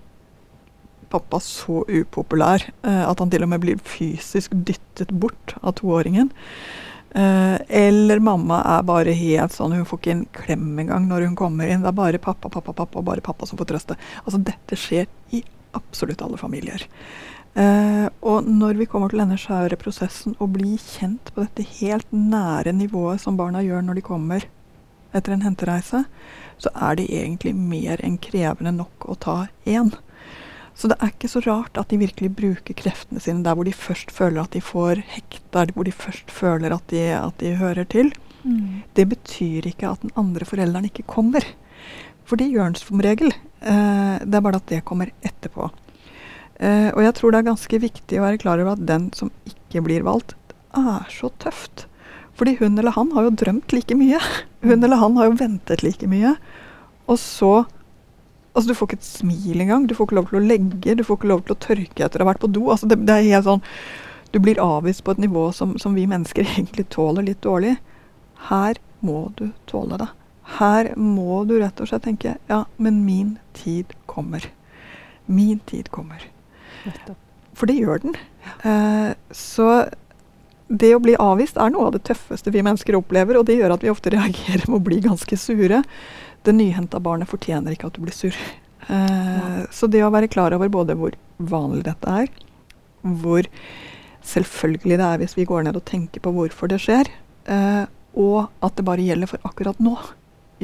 pappa 1.14 1.40
så 1.42 1.83
upopulær 1.88 2.66
eh, 2.83 3.04
at 3.06 3.21
han 3.23 3.33
til 3.33 3.47
og 3.47 3.52
med 3.52 3.62
blir 3.62 3.83
fysisk 3.87 4.54
dyttet 4.54 5.14
bort 5.14 5.56
av 5.62 5.78
toåringen. 5.80 6.30
Eh, 7.14 7.56
eller 7.68 8.18
mamma 8.18 8.59
er 8.75 8.87
bare 8.88 9.12
helt 9.14 9.52
sånn 9.54 9.76
Hun 9.76 9.85
får 9.87 10.00
ikke 10.00 10.14
en 10.16 10.25
klem 10.35 10.80
engang 10.83 11.04
når 11.06 11.28
hun 11.28 11.37
kommer 11.38 11.71
inn. 11.71 11.85
Det 11.85 11.92
er 11.92 12.00
bare 12.00 12.23
pappa, 12.23 12.50
pappa, 12.50 12.75
pappa 12.75 12.99
og 12.99 13.06
bare 13.06 13.23
pappa 13.25 13.47
som 13.47 13.61
får 13.61 13.71
trøste. 13.71 13.99
Altså 14.25 14.42
Dette 14.42 14.78
skjer 14.78 15.06
i 15.35 15.44
absolutt 15.78 16.23
alle 16.26 16.40
familier. 16.40 16.83
Uh, 17.54 18.11
og 18.26 18.49
når 18.50 18.80
vi 18.80 18.87
kommer 18.90 19.12
til 19.12 19.21
denne 19.23 19.38
skjære 19.38 19.78
prosessen 19.78 20.35
og 20.42 20.56
blir 20.56 20.75
kjent 20.83 21.30
på 21.30 21.44
dette 21.44 21.62
helt 21.76 22.09
nære 22.11 22.73
nivået 22.75 23.23
som 23.23 23.37
barna 23.38 23.62
gjør 23.62 23.85
når 23.87 24.00
de 24.00 24.02
kommer 24.09 24.47
etter 25.14 25.37
en 25.37 25.44
hentereise, 25.47 26.00
så 26.59 26.73
er 26.75 26.99
det 26.99 27.06
egentlig 27.14 27.54
mer 27.54 28.02
enn 28.02 28.18
krevende 28.18 28.75
nok 28.75 29.06
å 29.06 29.14
ta 29.23 29.37
én. 29.71 29.92
Så 30.75 30.90
det 30.90 30.99
er 30.99 31.12
ikke 31.12 31.31
så 31.31 31.40
rart 31.45 31.78
at 31.78 31.93
de 31.93 32.00
virkelig 32.00 32.33
bruker 32.35 32.76
kreftene 32.76 33.23
sine 33.23 33.45
der 33.47 33.54
hvor 33.54 33.66
de 33.66 33.75
først 33.75 34.11
føler 34.14 34.43
at 34.43 34.57
de 34.57 34.62
får 34.64 35.04
hekt, 35.14 35.45
der 35.54 35.71
hvor 35.75 35.87
de 35.87 35.95
først 35.95 36.33
føler 36.35 36.75
at 36.75 36.87
de, 36.90 37.04
at 37.14 37.37
de 37.38 37.54
hører 37.61 37.87
til. 37.87 38.11
Mm. 38.43 38.83
Det 38.99 39.07
betyr 39.12 39.71
ikke 39.71 39.93
at 39.93 40.02
den 40.02 40.12
andre 40.19 40.49
forelderen 40.49 40.90
ikke 40.90 41.07
kommer. 41.07 41.47
For 42.26 42.40
det 42.40 42.50
gjør 42.50 42.73
den 42.73 42.81
som 42.81 43.02
regel. 43.04 43.31
Eh, 43.62 44.16
det 44.25 44.35
er 44.35 44.45
bare 44.45 44.61
at 44.61 44.71
det 44.73 44.85
kommer 44.88 45.12
etterpå. 45.23 45.71
Eh, 46.59 46.90
og 46.90 47.02
jeg 47.04 47.14
tror 47.19 47.33
det 47.33 47.40
er 47.40 47.50
ganske 47.52 47.81
viktig 47.83 48.19
å 48.19 48.26
være 48.26 48.40
klar 48.43 48.62
over 48.62 48.75
at 48.75 48.87
den 48.88 49.11
som 49.16 49.31
ikke 49.49 49.85
blir 49.87 50.07
valgt, 50.07 50.37
er 50.75 51.07
så 51.12 51.31
tøft. 51.43 51.87
Fordi 52.35 52.57
hun 52.59 52.78
eller 52.78 52.97
han 52.97 53.12
har 53.14 53.28
jo 53.28 53.37
drømt 53.45 53.75
like 53.75 53.95
mye. 53.95 54.19
Hun 54.64 54.83
eller 54.83 54.99
han 54.99 55.16
har 55.21 55.31
jo 55.31 55.38
ventet 55.38 55.85
like 55.87 56.09
mye. 56.11 56.35
Og 57.07 57.21
så 57.21 57.52
Altså, 58.54 58.70
du 58.70 58.78
får 58.78 58.88
ikke 58.88 59.00
et 59.00 59.06
smil 59.06 59.61
engang. 59.64 59.87
Du 59.90 59.94
får 59.99 60.08
ikke 60.08 60.18
lov 60.20 60.28
til 60.30 60.38
å 60.38 60.44
legge, 60.46 60.94
du 60.94 61.04
får 61.06 61.18
ikke 61.18 61.30
lov 61.30 61.44
til 61.44 61.56
å 61.56 61.61
tørke 61.66 62.06
etter 62.06 62.23
å 62.23 62.26
ha 62.26 62.32
vært 62.32 62.42
på 62.44 62.52
do. 62.54 62.68
Altså, 62.70 62.88
det, 62.90 63.00
det 63.06 63.16
er 63.16 63.30
helt 63.32 63.49
sånn 63.49 63.64
Du 64.34 64.40
blir 64.42 64.62
avvist 64.62 65.04
på 65.06 65.14
et 65.14 65.23
nivå 65.23 65.49
som, 65.54 65.76
som 65.78 65.94
vi 65.94 66.06
mennesker 66.11 66.46
egentlig 66.56 66.87
tåler 66.94 67.26
litt 67.26 67.42
dårlig. 67.42 67.76
Her 68.50 68.78
må 69.04 69.28
du 69.38 69.49
tåle 69.70 69.99
det. 70.00 70.11
Her 70.58 70.92
må 71.00 71.42
du 71.49 71.56
rett 71.58 71.80
og 71.80 71.88
slett 71.88 72.04
tenke 72.04 72.37
Ja, 72.50 72.64
men 72.76 73.04
min 73.06 73.37
tid 73.56 73.94
kommer. 74.11 74.44
Min 75.26 75.61
tid 75.64 75.90
kommer. 75.94 76.23
For 77.54 77.70
det 77.70 77.78
gjør 77.78 78.02
den. 78.02 78.16
Eh, 78.66 79.14
så 79.32 79.68
det 80.68 80.94
å 80.96 81.00
bli 81.02 81.14
avvist 81.20 81.58
er 81.61 81.73
noe 81.73 81.88
av 81.88 81.96
det 81.96 82.04
tøffeste 82.08 82.52
vi 82.52 82.64
mennesker 82.64 82.96
opplever, 82.99 83.38
og 83.38 83.46
det 83.49 83.58
gjør 83.58 83.76
at 83.76 83.84
vi 83.84 83.92
ofte 83.92 84.12
reagerer 84.14 84.66
med 84.68 84.78
å 84.78 84.84
bli 84.84 85.00
ganske 85.04 85.38
sure. 85.40 85.82
Det 86.44 86.54
nyhenta 86.56 87.00
barnet 87.02 87.30
fortjener 87.30 87.74
ikke 87.74 87.88
at 87.88 87.96
du 87.96 88.04
blir 88.04 88.16
sur. 88.16 88.36
Eh, 88.88 89.60
så 89.72 89.88
det 89.88 90.02
å 90.04 90.12
være 90.12 90.30
klar 90.32 90.54
over 90.56 90.72
både 90.72 90.96
hvor 90.98 91.16
vanlig 91.38 91.84
dette 91.86 92.18
er, 92.24 92.28
hvor 93.02 93.48
selvfølgelig 94.24 94.98
det 95.00 95.06
er 95.06 95.22
hvis 95.22 95.36
vi 95.38 95.46
går 95.48 95.66
ned 95.66 95.78
og 95.78 95.86
tenker 95.88 96.22
på 96.24 96.32
hvorfor 96.36 96.70
det 96.72 96.80
skjer, 96.84 97.08
eh, 97.48 97.84
og 98.14 98.52
at 98.64 98.76
det 98.76 98.86
bare 98.86 99.04
gjelder 99.04 99.30
for 99.30 99.48
akkurat 99.48 99.80
nå 99.82 99.96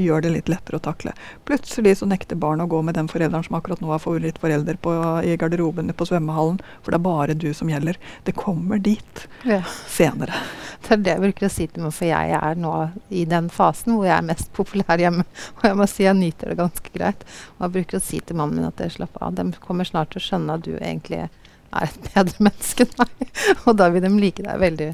gjør 0.02 0.24
det 0.24 0.32
litt 0.34 0.50
lettere 0.50 0.80
å 0.80 0.84
takle. 0.84 1.12
Plutselig 1.48 1.98
så 2.00 2.08
nekter 2.08 2.38
barn 2.40 2.62
å 2.64 2.68
gå 2.70 2.80
med 2.86 2.96
den 2.98 3.08
forelderen 3.10 3.44
som 3.46 3.58
akkurat 3.58 3.82
nå 3.82 3.92
er 3.94 4.02
favorittforelder 4.02 4.80
på, 4.82 4.94
i 5.26 5.36
garderoben 5.40 5.92
på 5.96 6.08
svømmehallen, 6.08 6.60
for 6.82 6.92
det 6.92 7.00
er 7.00 7.06
bare 7.06 7.36
du 7.38 7.48
som 7.56 7.70
gjelder. 7.70 7.98
Det 8.26 8.36
kommer 8.38 8.80
dit 8.82 9.26
ja. 9.48 9.62
senere. 9.88 10.34
Det 10.80 10.94
er 10.94 11.02
det 11.04 11.12
jeg 11.12 11.20
bruker 11.20 11.46
å 11.46 11.52
si 11.52 11.64
til 11.68 11.84
meg, 11.84 11.92
for 11.92 12.08
jeg 12.08 12.32
er 12.34 12.56
nå 12.58 12.70
i 13.12 13.26
den 13.28 13.50
fasen 13.52 13.92
hvor 13.94 14.06
jeg 14.08 14.14
er 14.16 14.24
mest 14.26 14.48
populær 14.56 14.98
hjemme. 14.98 15.26
Og 15.58 15.66
jeg 15.68 15.76
må 15.76 15.86
si 15.90 16.06
jeg 16.06 16.16
nyter 16.16 16.50
det 16.50 16.56
ganske 16.58 16.94
greit. 16.94 17.26
Og 17.58 17.66
jeg 17.66 17.74
bruker 17.74 17.98
å 17.98 18.04
si 18.04 18.20
til 18.24 18.38
mannen 18.40 18.56
min 18.58 18.68
at 18.70 18.80
jeg 18.80 18.96
slapper 18.96 19.26
av. 19.26 19.36
De 19.36 19.44
kommer 19.60 19.86
snart 19.86 20.14
til 20.14 20.22
å 20.22 20.24
skjønne 20.24 20.56
at 20.56 20.64
du 20.64 20.72
egentlig 20.78 21.26
er 21.26 21.84
et 21.84 22.00
bedre 22.14 22.46
menneske 22.48 22.86
enn 22.86 22.96
meg. 23.02 23.34
Og 23.66 23.76
da 23.78 23.90
vil 23.92 24.06
de 24.06 24.12
like 24.16 24.46
deg 24.46 24.64
veldig 24.64 24.88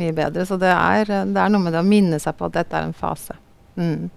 mye 0.00 0.16
bedre. 0.16 0.46
Så 0.48 0.58
det 0.60 0.72
er, 0.72 1.12
det 1.28 1.44
er 1.44 1.52
noe 1.52 1.66
med 1.66 1.76
det 1.76 1.84
å 1.84 1.92
minne 1.92 2.22
seg 2.22 2.38
på 2.38 2.48
at 2.48 2.56
dette 2.56 2.78
er 2.78 2.88
en 2.88 2.96
fase. 2.96 3.36
Mm. 3.78 4.10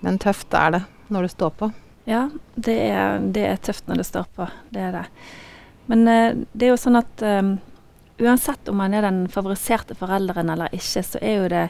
Men 0.00 0.18
tøft 0.18 0.54
er 0.56 0.76
det 0.76 0.82
når 1.12 1.26
det 1.26 1.32
står 1.34 1.56
på. 1.60 1.70
Ja, 2.08 2.28
det 2.54 2.76
er, 2.88 3.20
det 3.20 3.44
er, 3.46 3.60
tøft 3.60 3.88
når 3.88 4.00
det 4.00 4.08
står 4.08 4.28
på. 4.36 4.46
Det 4.72 4.82
er 4.82 4.96
det. 4.96 5.04
Men 5.90 6.06
uh, 6.08 6.44
det 6.52 6.66
er 6.66 6.72
jo 6.72 6.80
sånn 6.80 6.98
at 7.00 7.24
um, 7.26 7.54
uansett 8.20 8.68
om 8.70 8.80
man 8.80 8.94
er 8.96 9.04
den 9.06 9.24
favoriserte 9.32 9.96
forelderen 9.98 10.52
eller 10.52 10.72
ikke, 10.76 11.04
så 11.06 11.20
er 11.20 11.36
jo 11.36 11.50
det 11.52 11.66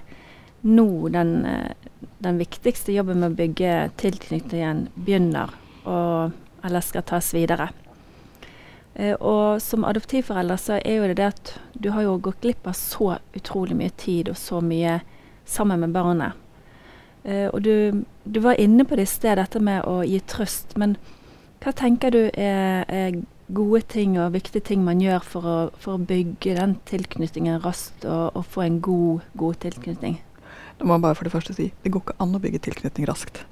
nå 0.67 0.88
den, 1.12 1.35
uh, 1.47 2.07
den 2.23 2.40
viktigste 2.40 2.95
jobben 2.95 3.23
med 3.23 3.33
å 3.33 3.38
bygge 3.40 3.76
tilknytningen 4.00 4.87
begynner, 4.95 5.55
og, 5.88 6.37
eller 6.64 6.85
skal 6.85 7.07
tas 7.09 7.33
videre. 7.35 7.71
Uh, 8.95 9.17
og 9.17 9.62
som 9.64 9.88
adoptivforelder 9.88 10.61
så 10.61 10.79
er 10.79 11.00
jo 11.00 11.11
det 11.11 11.19
det 11.23 11.33
at 11.33 11.57
du 11.75 11.90
har 11.97 12.07
jo 12.07 12.21
gått 12.23 12.45
glipp 12.45 12.71
av 12.71 12.79
så 12.79 13.17
utrolig 13.37 13.76
mye 13.79 13.97
tid 13.99 14.31
og 14.31 14.38
så 14.38 14.62
mye 14.62 15.00
sammen 15.49 15.83
med 15.83 15.97
barnet. 15.97 16.38
Uh, 17.25 17.49
og 17.53 17.62
du, 17.65 18.05
du, 18.25 18.41
var 18.41 18.61
inne 18.61 18.87
på 18.89 18.97
det 18.97 19.09
i 19.09 19.12
sted, 19.12 19.37
dette 19.41 19.61
med 19.62 19.85
å 19.89 20.00
gi 20.07 20.21
trøst. 20.31 20.77
Men 20.81 20.97
hva 21.61 21.75
tenker 21.77 22.15
du 22.15 22.23
er, 22.33 22.89
er 22.89 23.21
gode 23.55 23.83
ting 23.91 24.17
og 24.21 24.33
viktige 24.37 24.65
ting 24.71 24.83
man 24.87 25.03
gjør 25.03 25.25
for 25.27 25.47
å, 25.47 25.59
for 25.83 25.97
å 25.99 26.09
bygge 26.11 26.57
den 26.57 26.77
tilknytningen 26.89 27.61
raskt, 27.65 28.07
og, 28.07 28.31
og, 28.39 28.45
få 28.49 28.65
en 28.67 28.81
god, 28.85 29.27
god 29.41 29.61
tilknytning? 29.67 30.21
Da 30.79 30.89
må 30.89 30.97
jeg 30.97 31.05
bare 31.05 31.19
for 31.19 31.29
det 31.29 31.35
første 31.35 31.57
si 31.57 31.71
det 31.85 31.93
går 31.93 32.07
ikke 32.07 32.21
an 32.25 32.37
å 32.37 32.43
bygge 32.43 32.62
tilknytning 32.71 33.09
raskt. 33.11 33.43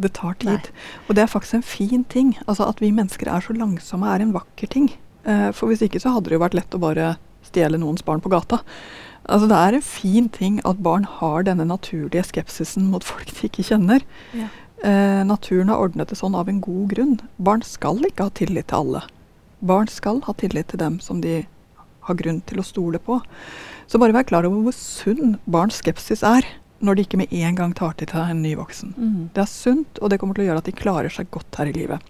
Det 0.00 0.14
tar 0.16 0.38
tid. 0.40 0.70
Nei. 0.70 0.84
Og 1.08 1.16
det 1.16 1.26
er 1.26 1.28
faktisk 1.28 1.58
en 1.58 1.66
fin 1.66 2.06
ting. 2.08 2.32
Altså 2.46 2.64
At 2.70 2.80
vi 2.80 2.88
mennesker 2.94 3.28
er 3.28 3.44
så 3.44 3.52
langsomme, 3.52 4.08
er 4.08 4.24
en 4.24 4.32
vakker 4.32 4.70
ting. 4.72 4.88
Uh, 5.26 5.50
for 5.52 5.68
hvis 5.68 5.84
ikke 5.84 6.00
så 6.00 6.14
hadde 6.14 6.30
det 6.30 6.38
jo 6.38 6.44
vært 6.46 6.56
lett 6.56 6.76
å 6.76 6.80
bare 6.80 7.18
stjele 7.44 7.80
noens 7.80 8.04
barn 8.06 8.22
på 8.24 8.32
gata. 8.32 8.62
Altså 9.28 9.48
Det 9.50 9.58
er 9.58 9.76
en 9.76 9.84
fin 9.84 10.28
ting 10.32 10.60
at 10.64 10.82
barn 10.82 11.04
har 11.04 11.44
denne 11.46 11.66
naturlige 11.68 12.24
skepsisen 12.30 12.88
mot 12.90 13.04
folk 13.04 13.30
de 13.34 13.48
ikke 13.48 13.66
kjenner. 13.66 14.04
Ja. 14.36 14.48
Eh, 14.82 15.22
naturen 15.28 15.68
har 15.68 15.82
ordnet 15.82 16.08
det 16.08 16.18
sånn 16.18 16.34
av 16.34 16.48
en 16.48 16.60
god 16.64 16.88
grunn. 16.94 17.16
Barn 17.36 17.62
skal 17.62 18.00
ikke 18.08 18.30
ha 18.30 18.32
tillit 18.32 18.70
til 18.72 18.80
alle. 18.80 19.02
Barn 19.60 19.90
skal 19.92 20.22
ha 20.24 20.32
tillit 20.32 20.70
til 20.72 20.80
dem 20.80 21.00
som 21.04 21.20
de 21.20 21.42
har 22.08 22.16
grunn 22.16 22.40
til 22.48 22.62
å 22.62 22.66
stole 22.66 22.98
på. 23.02 23.20
Så 23.90 24.00
bare 24.00 24.14
vær 24.16 24.26
klar 24.28 24.48
over 24.48 24.64
hvor 24.64 24.76
sunn 24.76 25.36
barns 25.50 25.80
skepsis 25.82 26.24
er 26.26 26.46
når 26.80 26.96
de 26.96 27.04
ikke 27.04 27.18
med 27.20 27.32
en 27.36 27.58
gang 27.58 27.74
tar 27.76 27.92
til 27.98 28.08
seg 28.08 28.32
en 28.32 28.40
ny 28.40 28.54
voksen. 28.56 28.94
Mm. 28.96 29.24
Det 29.34 29.42
er 29.42 29.50
sunt, 29.50 30.00
og 30.00 30.08
det 30.08 30.20
kommer 30.20 30.36
til 30.36 30.46
å 30.46 30.48
gjøre 30.48 30.62
at 30.62 30.70
de 30.70 30.76
klarer 30.78 31.12
seg 31.12 31.28
godt 31.34 31.60
her 31.60 31.68
i 31.68 31.76
livet. 31.76 32.00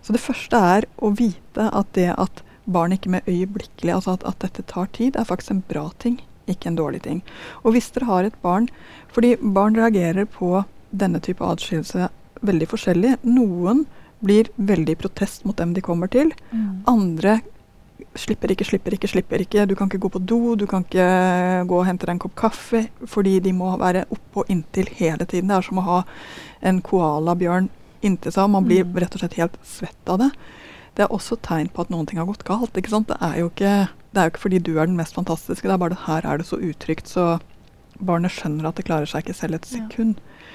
Så 0.00 0.14
det 0.14 0.22
første 0.22 0.60
er 0.76 0.86
å 1.02 1.10
vite 1.16 1.66
at 1.66 1.90
det 1.98 2.12
at 2.14 2.44
barn 2.66 2.92
ikke 2.92 3.10
med 3.10 3.28
øyeblikkelig 3.28 3.94
Altså 3.94 4.16
at, 4.16 4.24
at, 4.28 4.38
dette 4.44 4.62
tar 4.68 4.90
tid, 4.92 5.16
er 5.16 5.28
faktisk 5.28 5.50
en 5.50 5.64
bra 5.68 5.90
ting, 5.98 6.20
ikke 6.50 6.68
en 6.70 6.78
dårlig 6.78 7.02
ting. 7.02 7.22
Og 7.62 7.74
hvis 7.74 7.90
dere 7.94 8.08
har 8.10 8.24
et 8.24 8.42
barn 8.42 8.68
Fordi 9.12 9.36
barn 9.40 9.76
reagerer 9.76 10.24
på 10.24 10.64
denne 10.90 11.20
type 11.22 11.44
atskillelse 11.44 12.08
veldig 12.46 12.66
forskjellig. 12.70 13.16
Noen 13.28 13.84
blir 14.20 14.50
veldig 14.56 14.94
i 14.96 15.00
protest 15.00 15.44
mot 15.48 15.56
dem 15.56 15.74
de 15.74 15.82
kommer 15.84 16.10
til. 16.12 16.32
Mm. 16.50 16.82
Andre 16.90 17.40
slipper 18.18 18.52
ikke, 18.52 18.66
slipper 18.66 18.96
ikke, 18.96 19.10
slipper 19.10 19.44
ikke. 19.44 19.66
Du 19.68 19.76
kan 19.78 19.90
ikke 19.90 20.02
gå 20.02 20.12
på 20.16 20.22
do, 20.22 20.40
du 20.58 20.66
kan 20.68 20.84
ikke 20.84 21.08
gå 21.68 21.80
og 21.80 21.86
hente 21.86 22.08
deg 22.08 22.16
en 22.16 22.22
kopp 22.22 22.36
kaffe. 22.38 22.86
Fordi 23.08 23.38
de 23.44 23.52
må 23.56 23.70
være 23.80 24.06
oppå 24.10 24.46
inntil 24.52 24.90
hele 24.98 25.26
tiden. 25.26 25.50
Det 25.50 25.58
er 25.58 25.68
som 25.68 25.82
å 25.82 25.86
ha 25.86 26.00
en 26.66 26.80
koalabjørn 26.84 27.70
inntil 28.06 28.34
seg. 28.34 28.50
Man 28.50 28.66
blir 28.66 28.86
mm. 28.88 28.98
rett 29.04 29.16
og 29.16 29.24
slett 29.24 29.38
helt 29.40 29.60
svett 29.66 30.12
av 30.12 30.24
det 30.24 30.32
det 30.96 31.06
er 31.06 31.14
også 31.14 31.38
tegn 31.44 31.70
på 31.72 31.84
at 31.84 31.92
noen 31.92 32.08
ting 32.08 32.20
har 32.20 32.28
gått 32.28 32.46
galt. 32.48 32.76
ikke 32.76 32.92
sant? 32.92 33.08
Det 33.10 33.18
er, 33.22 33.38
jo 33.42 33.50
ikke, 33.52 33.74
det 34.12 34.20
er 34.20 34.28
jo 34.28 34.34
ikke 34.34 34.44
fordi 34.44 34.60
du 34.66 34.74
er 34.76 34.90
den 34.90 34.98
mest 34.98 35.16
fantastiske, 35.16 35.66
det 35.68 35.76
er 35.76 35.82
bare 35.82 35.96
at 35.96 36.06
her 36.08 36.28
er 36.28 36.40
det 36.40 36.48
så 36.50 36.58
utrygt, 36.58 37.10
så 37.10 37.38
barnet 38.00 38.34
skjønner 38.34 38.68
at 38.68 38.78
det 38.78 38.86
klarer 38.88 39.08
seg 39.08 39.24
ikke 39.24 39.38
selv 39.38 39.58
et 39.58 39.68
sekund. 39.68 40.20
Ja. 40.20 40.46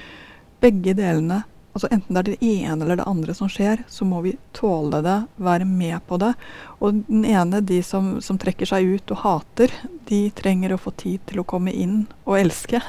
Begge 0.66 0.96
delene, 0.98 1.44
altså 1.76 1.90
enten 1.92 2.16
det 2.16 2.22
er 2.22 2.30
det 2.32 2.50
ene 2.50 2.86
eller 2.86 3.00
det 3.00 3.08
andre 3.10 3.36
som 3.38 3.50
skjer, 3.52 3.84
så 3.92 4.08
må 4.08 4.22
vi 4.26 4.36
tåle 4.56 5.02
det, 5.06 5.18
være 5.38 5.68
med 5.70 6.00
på 6.10 6.20
det. 6.22 6.34
Og 6.80 7.02
den 7.08 7.26
ene, 7.30 7.62
de 7.62 7.82
som, 7.86 8.16
som 8.24 8.40
trekker 8.42 8.70
seg 8.70 8.96
ut 8.96 9.16
og 9.16 9.24
hater, 9.24 9.74
de 10.10 10.28
trenger 10.38 10.76
å 10.76 10.82
få 10.82 10.96
tid 10.98 11.24
til 11.30 11.42
å 11.42 11.48
komme 11.48 11.74
inn 11.74 12.06
og 12.26 12.40
elske. 12.40 12.82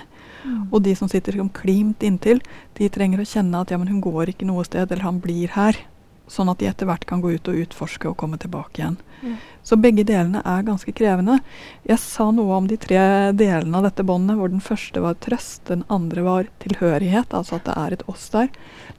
Mm. 0.47 0.69
Og 0.71 0.81
de 0.87 0.95
som 0.99 1.11
sitter 1.11 1.37
som 1.37 1.51
klimt 1.51 2.05
inntil, 2.07 2.41
de 2.79 2.89
trenger 2.93 3.23
å 3.23 3.29
kjenne 3.29 3.61
at 3.61 3.73
ja, 3.73 3.81
men 3.81 3.91
hun 3.91 4.05
går 4.05 4.33
ikke 4.33 4.49
noe 4.49 4.65
sted, 4.67 4.87
eller 4.87 5.09
han 5.09 5.21
blir 5.23 5.53
her. 5.57 5.79
Sånn 6.27 6.49
at 6.51 6.59
de 6.59 6.67
etter 6.67 6.89
hvert 6.89 7.07
kan 7.07 7.21
gå 7.23 7.37
ut 7.37 7.49
og 7.51 7.59
utforske 7.63 8.09
og 8.11 8.17
komme 8.19 8.39
tilbake 8.43 8.81
igjen. 8.81 8.97
Mm. 9.23 9.37
Så 9.67 9.77
begge 9.79 10.05
delene 10.07 10.43
er 10.47 10.65
ganske 10.67 10.93
krevende. 10.95 11.39
Jeg 11.87 11.99
sa 12.03 12.29
noe 12.35 12.59
om 12.59 12.67
de 12.71 12.79
tre 12.81 12.99
delene 13.35 13.79
av 13.79 13.87
dette 13.87 14.05
båndet, 14.07 14.39
hvor 14.39 14.51
den 14.51 14.63
første 14.63 15.03
var 15.03 15.19
trøst, 15.23 15.65
den 15.71 15.85
andre 15.93 16.27
var 16.27 16.51
tilhørighet, 16.63 17.35
altså 17.35 17.61
at 17.61 17.67
det 17.69 17.77
er 17.79 17.97
et 17.97 18.05
oss 18.11 18.29
der. 18.35 18.51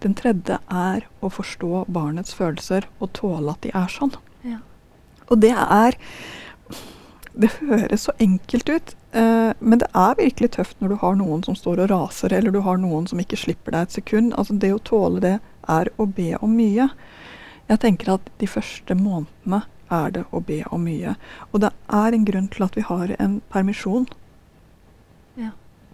Den 0.04 0.16
tredje 0.18 0.60
er 0.68 1.06
å 1.20 1.32
forstå 1.32 1.86
barnets 1.92 2.36
følelser 2.38 2.88
og 3.00 3.14
tåle 3.18 3.56
at 3.56 3.64
de 3.68 3.72
er 3.76 3.92
sånn. 3.92 4.16
Ja. 4.48 4.60
Og 5.28 5.42
det 5.44 5.56
er 5.56 6.00
Det 7.38 7.52
høres 7.62 8.08
så 8.08 8.14
enkelt 8.18 8.70
ut, 8.70 8.96
eh, 9.14 9.52
men 9.60 9.78
det 9.78 9.86
er 9.94 10.16
virkelig 10.18 10.56
tøft 10.56 10.80
når 10.82 10.90
du 10.90 10.96
har 11.04 11.18
noen 11.20 11.44
som 11.46 11.54
står 11.54 11.84
og 11.84 11.92
raser, 11.92 12.34
eller 12.34 12.50
du 12.50 12.64
har 12.66 12.80
noen 12.82 13.06
som 13.06 13.20
ikke 13.22 13.38
slipper 13.38 13.76
deg 13.76 13.86
et 13.86 13.98
sekund. 14.00 14.34
Altså 14.34 14.58
Det 14.58 14.72
å 14.74 14.82
tåle 14.82 15.22
det 15.22 15.36
er 15.70 15.92
å 15.98 16.06
be 16.06 16.34
om 16.42 16.54
mye. 16.58 16.90
Jeg 17.68 17.84
tenker 17.84 18.14
at 18.16 18.30
de 18.40 18.48
første 18.48 18.96
månedene 18.96 19.64
er 19.92 20.14
det 20.16 20.24
å 20.36 20.42
be 20.44 20.62
om 20.72 20.84
mye. 20.88 21.16
Og 21.52 21.64
det 21.64 21.72
er 21.94 22.16
en 22.16 22.26
grunn 22.28 22.48
til 22.52 22.68
at 22.68 22.76
vi 22.76 22.86
har 22.88 23.14
en 23.20 23.40
permisjon 23.52 24.08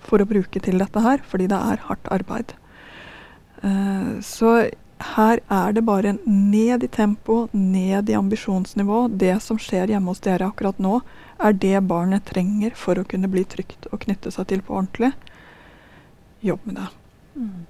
for 0.04 0.22
å 0.22 0.30
bruke 0.30 0.62
til 0.64 0.82
dette 0.82 1.04
her, 1.04 1.24
fordi 1.28 1.50
det 1.52 1.60
er 1.60 1.84
hardt 1.88 2.10
arbeid. 2.14 2.56
Uh, 3.64 4.20
så 4.24 4.54
her 5.16 5.42
er 5.52 5.76
det 5.76 5.84
bare 5.88 6.16
ned 6.24 6.84
i 6.86 6.92
tempo, 6.92 7.48
ned 7.52 8.10
i 8.12 8.18
ambisjonsnivå. 8.18 9.06
Det 9.20 9.36
som 9.44 9.60
skjer 9.60 9.92
hjemme 9.92 10.12
hos 10.12 10.24
dere 10.24 10.48
akkurat 10.48 10.80
nå, 10.84 11.02
er 11.44 11.56
det 11.60 11.76
barnet 11.90 12.28
trenger 12.30 12.76
for 12.80 13.00
å 13.00 13.08
kunne 13.08 13.32
bli 13.32 13.44
trygt 13.48 13.90
og 13.92 14.04
knytte 14.06 14.32
seg 14.32 14.48
til 14.52 14.64
på 14.64 14.78
ordentlig. 14.78 15.12
Jobb 16.44 16.68
med 16.68 16.80
det. 16.80 16.88
Mm. 17.40 17.66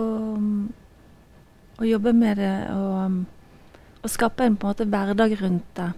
Og, 0.00 0.46
og, 1.82 1.88
jobbe 1.90 2.12
med 2.14 2.38
det 2.38 2.52
og, 2.70 3.18
og, 4.02 4.10
skape 4.10 4.46
en 4.46 4.54
en 4.54 4.58
måte 4.62 4.86
hverdag 4.86 5.36
rundt 5.40 5.74
det. 5.74 5.90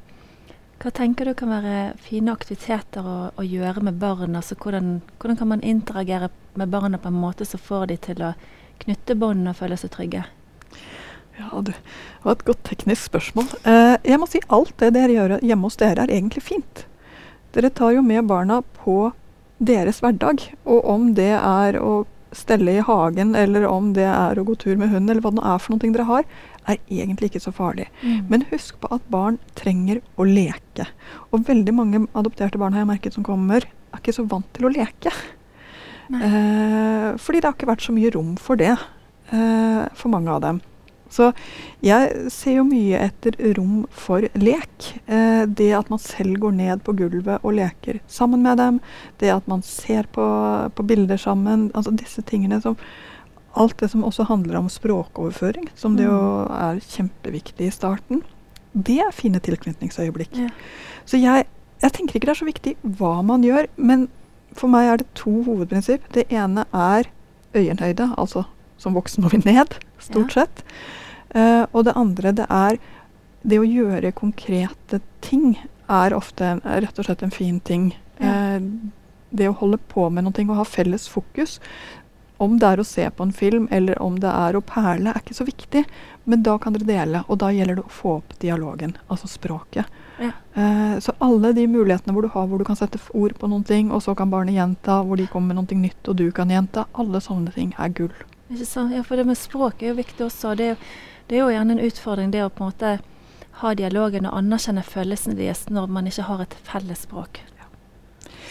Hva 0.80 0.90
tenker 0.90 1.28
du 1.28 1.34
kan 1.34 1.52
være 1.52 1.94
fine 2.02 2.32
aktiviteter 2.32 3.04
å, 3.04 3.18
å 3.36 3.42
gjøre 3.44 3.84
med 3.84 4.00
barn? 4.00 4.36
Altså 4.36 4.56
hvordan, 4.56 5.02
hvordan, 5.20 5.36
kan 5.36 5.48
man 5.48 5.62
interagere 5.62 6.30
med 6.54 6.68
barna 6.68 6.98
på 6.98 7.08
en 7.08 7.20
måte 7.20 7.44
som 7.44 7.60
får 7.60 7.86
de 7.92 7.96
til 7.96 8.24
å 8.24 8.34
knytte 8.84 9.16
båndene 9.16 9.52
og 9.54 9.60
føle 9.60 9.78
seg 9.80 9.92
trygge? 9.94 10.24
Ja, 11.38 11.60
Det 11.62 11.74
var 12.22 12.32
et 12.36 12.44
godt 12.44 12.64
teknisk 12.64 13.08
spørsmål. 13.10 13.48
Eh, 13.64 13.96
jeg 14.04 14.20
må 14.20 14.28
si 14.30 14.40
alt 14.48 14.74
det 14.78 14.92
dere 14.94 15.16
gjør 15.16 15.38
hjemme 15.42 15.68
hos 15.68 15.78
dere, 15.80 16.04
er 16.04 16.12
egentlig 16.14 16.44
fint. 16.46 16.84
Dere 17.54 17.70
tar 17.70 17.94
jo 17.94 18.02
med 18.02 18.26
barna 18.26 18.60
på 18.84 19.12
deres 19.58 20.00
hverdag. 20.02 20.42
Og 20.64 20.84
om 20.90 21.12
det 21.14 21.32
er 21.38 21.78
å 21.80 22.04
stelle 22.36 22.76
i 22.78 22.84
hagen, 22.84 23.34
eller 23.38 23.66
om 23.68 23.92
det 23.96 24.06
er 24.08 24.40
å 24.40 24.44
gå 24.46 24.56
tur 24.60 24.76
med 24.80 24.92
hund, 24.92 25.10
eller 25.10 25.22
hva 25.24 25.32
det 25.32 25.40
nå 25.40 25.46
er 25.54 25.62
for 25.62 25.74
noe 25.74 25.94
dere 25.94 26.08
har, 26.08 26.26
er 26.64 26.80
egentlig 26.88 27.30
ikke 27.30 27.44
så 27.44 27.52
farlig. 27.54 27.86
Mm. 28.02 28.26
Men 28.32 28.46
husk 28.50 28.78
på 28.80 28.90
at 28.94 29.06
barn 29.12 29.38
trenger 29.58 30.00
å 30.16 30.26
leke. 30.28 30.88
Og 31.30 31.46
veldig 31.48 31.74
mange 31.76 32.04
adopterte 32.16 32.60
barn 32.60 32.76
har 32.76 32.84
jeg 32.84 32.92
merket 32.94 33.16
som 33.16 33.26
kommer, 33.26 33.64
er 33.64 34.02
ikke 34.02 34.16
så 34.16 34.26
vant 34.28 34.48
til 34.56 34.68
å 34.68 34.72
leke. 34.74 35.12
Eh, 36.12 37.10
fordi 37.16 37.40
det 37.40 37.48
har 37.48 37.56
ikke 37.56 37.70
vært 37.70 37.84
så 37.86 37.94
mye 37.96 38.12
rom 38.12 38.34
for 38.40 38.60
det 38.60 38.74
eh, 38.74 39.82
for 39.96 40.12
mange 40.12 40.32
av 40.32 40.42
dem. 40.44 40.60
Så 41.14 41.30
jeg 41.84 42.30
ser 42.32 42.58
jo 42.58 42.66
mye 42.66 43.00
etter 43.06 43.36
rom 43.56 43.84
for 43.94 44.26
lek. 44.40 44.90
Eh, 45.06 45.44
det 45.46 45.70
at 45.78 45.90
man 45.92 46.02
selv 46.02 46.40
går 46.42 46.56
ned 46.58 46.84
på 46.86 46.96
gulvet 46.98 47.42
og 47.42 47.56
leker 47.58 48.00
sammen 48.10 48.42
med 48.42 48.58
dem. 48.58 48.80
Det 49.22 49.30
at 49.34 49.46
man 49.50 49.62
ser 49.66 50.08
på, 50.14 50.26
på 50.74 50.86
bilder 50.86 51.20
sammen. 51.20 51.68
Altså 51.74 51.94
disse 51.94 52.24
tingene 52.26 52.62
som 52.64 52.78
Alt 53.54 53.76
det 53.78 53.86
som 53.92 54.02
også 54.02 54.24
handler 54.26 54.56
om 54.58 54.64
språkoverføring, 54.66 55.68
som 55.78 55.92
det 55.94 56.08
jo 56.08 56.14
mm. 56.16 56.54
er 56.58 56.80
kjempeviktig 56.90 57.68
i 57.68 57.70
starten. 57.70 58.24
Det 58.74 58.96
er 58.98 59.14
fine 59.14 59.38
tilknytningsøyeblikk. 59.38 60.34
Ja. 60.34 60.48
Så 61.06 61.20
jeg, 61.22 61.44
jeg 61.78 61.94
tenker 61.94 62.18
ikke 62.18 62.26
det 62.26 62.32
er 62.32 62.40
så 62.40 62.48
viktig 62.48 62.72
hva 62.98 63.12
man 63.22 63.46
gjør, 63.46 63.68
men 63.76 64.08
for 64.58 64.74
meg 64.74 64.90
er 64.90 65.04
det 65.04 65.06
to 65.14 65.36
hovedprinsipp. 65.46 66.10
Det 66.18 66.26
ene 66.34 66.66
er 66.74 67.06
øyenhøyde, 67.54 68.10
altså 68.18 68.42
som 68.76 68.98
voksen 68.98 69.24
må 69.24 69.30
vi 69.32 69.40
ned, 69.44 69.78
stort 70.02 70.34
ja. 70.34 70.44
sett. 70.44 70.64
Uh, 71.34 71.64
og 71.72 71.84
det 71.88 71.96
andre, 71.98 72.32
det 72.32 72.46
er 72.50 72.78
det 73.44 73.58
å 73.60 73.66
gjøre 73.66 74.14
konkrete 74.16 75.00
ting 75.24 75.56
er 75.90 76.14
ofte 76.16 76.54
er 76.56 76.84
rett 76.84 76.98
og 76.98 77.08
slett 77.08 77.24
en 77.26 77.34
fin 77.34 77.58
ting. 77.60 77.90
Ja. 78.20 78.60
Uh, 78.60 78.92
det 79.34 79.48
å 79.50 79.58
holde 79.58 79.80
på 79.90 80.06
med 80.14 80.28
noe 80.28 80.46
og 80.46 80.58
ha 80.60 80.64
felles 80.68 81.08
fokus, 81.10 81.58
om 82.42 82.56
det 82.58 82.68
er 82.68 82.80
å 82.82 82.86
se 82.86 83.04
på 83.10 83.24
en 83.26 83.32
film 83.34 83.66
eller 83.70 83.98
om 84.02 84.16
det 84.20 84.30
er 84.30 84.56
å 84.56 84.62
perle, 84.62 85.10
er 85.10 85.22
ikke 85.22 85.36
så 85.36 85.46
viktig. 85.46 85.84
Men 86.24 86.42
da 86.46 86.56
kan 86.58 86.74
dere 86.74 86.86
dele, 86.88 87.22
og 87.28 87.38
da 87.42 87.50
gjelder 87.54 87.78
det 87.78 87.84
å 87.84 87.92
få 87.92 88.16
opp 88.18 88.34
dialogen, 88.42 88.94
altså 89.08 89.30
språket. 89.30 90.00
Ja. 90.22 90.30
Uh, 90.54 90.96
så 91.02 91.14
alle 91.24 91.50
de 91.56 91.66
mulighetene 91.70 92.14
hvor 92.14 92.26
du 92.26 92.30
har 92.30 92.46
hvor 92.46 92.62
du 92.62 92.66
kan 92.66 92.78
sette 92.78 93.00
ord 93.10 93.34
på 93.38 93.50
noen 93.50 93.66
ting, 93.66 93.90
og 93.90 94.04
så 94.06 94.14
kan 94.18 94.30
barnet 94.30 94.56
gjenta, 94.56 95.00
hvor 95.06 95.18
de 95.18 95.26
kommer 95.30 95.54
med 95.54 95.62
noe 95.62 95.80
nytt 95.82 96.10
og 96.10 96.18
du 96.20 96.28
kan 96.34 96.50
gjenta, 96.50 96.86
alle 96.92 97.22
sånne 97.22 97.54
ting 97.54 97.74
er 97.78 97.94
gull. 97.94 98.14
Ikke 98.52 98.68
sant? 98.68 98.94
Ja, 98.94 99.02
for 99.06 99.18
det 99.18 99.26
med 99.26 99.40
språk 99.40 99.82
er 99.82 99.92
jo 99.92 99.98
viktig 99.98 100.26
også. 100.26 100.54
Det 100.58 100.66
er 100.66 100.74
jo 100.74 100.80
det 101.28 101.38
er 101.38 101.44
jo 101.44 101.52
gjerne 101.54 101.76
en 101.76 101.86
utfordring 101.86 102.30
det 102.34 102.44
å 102.44 102.52
på 102.52 102.64
en 102.64 102.72
måte 102.72 102.94
ha 103.62 103.74
dialogen 103.78 104.26
og 104.28 104.38
anerkjenne 104.40 104.82
følelsene 104.84 105.38
deres 105.38 105.66
når 105.70 105.90
man 105.92 106.08
ikke 106.10 106.28
har 106.28 106.44
et 106.44 106.56
felles 106.66 107.04
språk. 107.06 107.40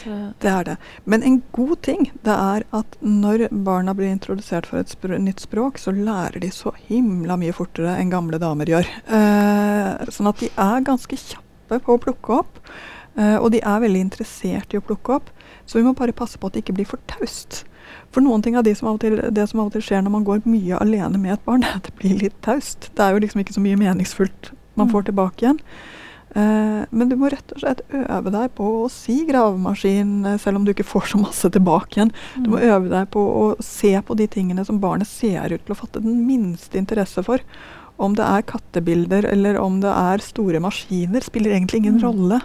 Det 0.03 0.49
er 0.49 0.65
det. 0.67 0.75
Men 1.07 1.23
en 1.23 1.37
god 1.55 1.77
ting 1.85 2.09
det 2.27 2.33
er 2.33 2.65
at 2.75 2.97
når 2.99 3.45
barna 3.63 3.93
blir 3.95 4.11
introdusert 4.11 4.67
for 4.67 4.81
et 4.81 4.91
spr 4.91 5.15
nytt 5.15 5.43
språk, 5.45 5.79
så 5.79 5.93
lærer 5.95 6.41
de 6.43 6.49
så 6.51 6.73
himla 6.89 7.37
mye 7.39 7.55
fortere 7.55 7.95
enn 7.99 8.11
gamle 8.11 8.39
damer 8.41 8.67
gjør. 8.69 8.89
Eh, 9.07 10.09
sånn 10.11 10.31
at 10.31 10.43
de 10.43 10.49
er 10.51 10.87
ganske 10.89 11.19
kjappe 11.19 11.79
på 11.85 11.95
å 11.95 12.01
plukke 12.03 12.41
opp. 12.41 12.59
Eh, 13.15 13.37
og 13.37 13.51
de 13.53 13.61
er 13.63 13.83
veldig 13.85 14.03
interessert 14.09 14.73
i 14.73 14.81
å 14.81 14.83
plukke 14.83 15.19
opp. 15.21 15.31
Så 15.65 15.79
vi 15.79 15.85
må 15.87 15.95
bare 15.95 16.15
passe 16.15 16.39
på 16.39 16.49
at 16.49 16.57
det 16.57 16.65
ikke 16.65 16.75
blir 16.81 16.89
for 16.89 17.03
taust. 17.07 17.63
For 18.13 18.25
noen 18.25 18.43
ting 18.45 18.57
av 18.59 18.65
de 18.67 18.75
som 18.77 18.97
til, 19.01 19.19
det 19.33 19.47
som 19.49 19.63
av 19.63 19.71
og 19.71 19.75
til 19.75 19.85
skjer 19.85 20.03
når 20.05 20.15
man 20.17 20.27
går 20.27 20.45
mye 20.49 20.79
alene 20.81 21.21
med 21.21 21.37
et 21.37 21.47
barn, 21.47 21.65
er 21.65 21.75
at 21.79 21.89
det 21.89 21.97
blir 21.99 22.19
litt 22.19 22.37
taust. 22.45 22.91
Det 22.93 23.05
er 23.05 23.15
jo 23.15 23.23
liksom 23.25 23.43
ikke 23.43 23.57
så 23.57 23.63
mye 23.63 23.79
meningsfullt 23.79 24.53
man 24.79 24.89
får 24.89 25.03
mm. 25.03 25.09
tilbake 25.11 25.45
igjen. 25.45 25.59
Eh, 26.35 26.85
men 26.89 27.09
du 27.09 27.15
må 27.19 27.29
rett 27.29 27.51
og 27.53 27.61
slett 27.61 27.83
øve 27.93 28.31
deg 28.33 28.55
på 28.57 28.69
å 28.79 28.89
si 28.89 29.19
gravemaskin, 29.27 30.13
eh, 30.25 30.39
selv 30.41 30.57
om 30.57 30.65
du 30.65 30.71
ikke 30.73 30.87
får 30.87 31.11
så 31.11 31.21
masse 31.21 31.51
tilbake 31.53 31.99
igjen. 31.99 32.13
Du 32.39 32.49
må 32.55 32.57
mm. 32.57 32.65
øve 32.71 32.89
deg 32.95 33.11
på 33.13 33.21
å 33.21 33.45
se 33.61 33.93
på 34.01 34.17
de 34.17 34.27
tingene 34.31 34.65
som 34.65 34.81
barnet 34.81 35.09
ser 35.09 35.53
ut 35.53 35.61
til 35.61 35.75
å 35.75 35.77
fatte 35.77 36.01
den 36.01 36.23
minste 36.25 36.79
interesse 36.81 37.21
for. 37.25 37.43
Om 38.01 38.15
det 38.17 38.25
er 38.25 38.45
kattebilder 38.49 39.27
eller 39.29 39.59
om 39.61 39.77
det 39.83 39.91
er 39.91 40.23
store 40.25 40.61
maskiner, 40.63 41.21
spiller 41.21 41.53
egentlig 41.53 41.83
ingen 41.83 41.99
mm. 41.99 42.05
rolle. 42.05 42.39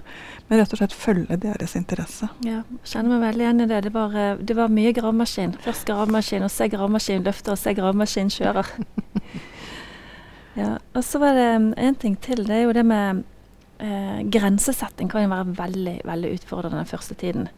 Men 0.49 0.61
rett 0.61 0.73
og 0.73 0.81
slett 0.81 0.97
følge 0.97 1.39
deres 1.41 1.75
interesse. 1.77 2.29
Ja, 2.45 2.63
kjenner 2.89 3.17
meg 3.17 3.25
veldig 3.27 3.47
igjen 3.47 3.65
i 3.65 3.69
det. 3.71 3.81
Det 3.89 3.95
var, 3.95 4.17
eh, 4.17 4.37
det 4.41 4.57
var 4.57 4.73
mye 4.73 4.93
gravemaskin. 4.97 5.57
Først 5.65 5.89
gravemaskin, 5.89 6.45
og 6.45 6.53
se 6.53 6.69
gravemaskin 6.73 7.25
løfter, 7.27 7.57
og 7.57 7.61
se 7.61 7.75
gravemaskin 7.77 8.33
kjører. 8.33 8.71
ja, 10.61 10.77
og 10.77 11.03
så 11.05 11.21
var 11.23 11.37
det 11.37 11.51
mm, 11.65 11.73
en 11.89 11.99
ting 12.05 12.17
til. 12.25 12.45
Det 12.49 12.57
er 12.57 12.65
jo 12.65 12.77
det 12.77 12.85
med 12.89 13.25
eh, 13.81 14.21
grensesetting 14.33 15.11
kan 15.13 15.25
jo 15.27 15.33
være 15.33 15.57
veldig, 15.59 15.97
veldig 16.09 16.35
utfordrende 16.39 16.81
den 16.83 16.93
første 16.93 17.17
tiden. 17.19 17.49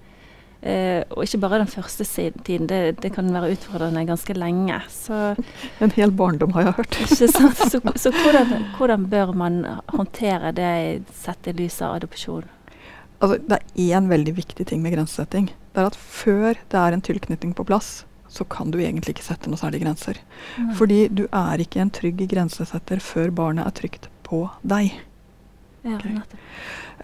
Eh, 0.61 1.01
og 1.09 1.25
ikke 1.25 1.39
bare 1.41 1.63
den 1.63 1.71
første 1.73 2.05
tiden, 2.05 2.67
det, 2.69 2.99
det, 3.01 3.11
kan 3.15 3.31
være 3.33 3.55
utfordrende 3.55 4.05
ganske 4.05 4.35
lenge. 4.37 4.77
Så, 4.93 5.35
en 5.85 5.95
hel 5.97 6.13
barndom, 6.13 6.53
har 6.53 6.69
jeg 6.69 6.77
hørt. 6.81 6.99
ikke? 7.01 7.29
Så, 7.33 7.81
så 8.05 8.13
hvordan, 8.13 8.67
hvordan, 8.77 9.07
bør 9.09 9.33
man 9.33 9.63
håndtere 9.89 10.53
det 10.53 10.73
sett 11.17 11.49
i 11.49 11.57
lys 11.57 11.81
av 11.83 11.97
adopsjon? 12.01 12.45
Altså, 13.21 13.41
det 13.41 13.57
er 13.57 13.97
én 13.97 14.09
veldig 14.09 14.37
viktig 14.37 14.67
ting 14.69 14.85
med 14.85 14.95
grensesetting. 14.97 15.51
Det 15.73 15.81
er 15.81 15.89
at 15.89 15.97
før 15.97 16.57
det 16.57 16.79
er 16.81 16.97
en 16.97 17.05
tilknytning 17.05 17.55
på 17.57 17.65
plass, 17.69 18.05
så 18.31 18.45
kan 18.45 18.71
du 18.71 18.79
egentlig 18.81 19.17
ikke 19.17 19.27
sette 19.27 19.51
noe 19.51 19.59
særlig 19.61 19.83
grenser. 19.83 20.21
Mm. 20.57 20.75
Fordi 20.79 21.01
du 21.09 21.25
er 21.27 21.63
ikke 21.63 21.81
en 21.83 21.93
trygg 21.95 22.21
grensesetter 22.31 23.01
før 23.03 23.33
barnet 23.35 23.67
er 23.67 23.75
trygt 23.77 24.11
på 24.29 24.45
deg. 24.63 24.93
Ja, 25.81 25.97
okay. 25.97 26.19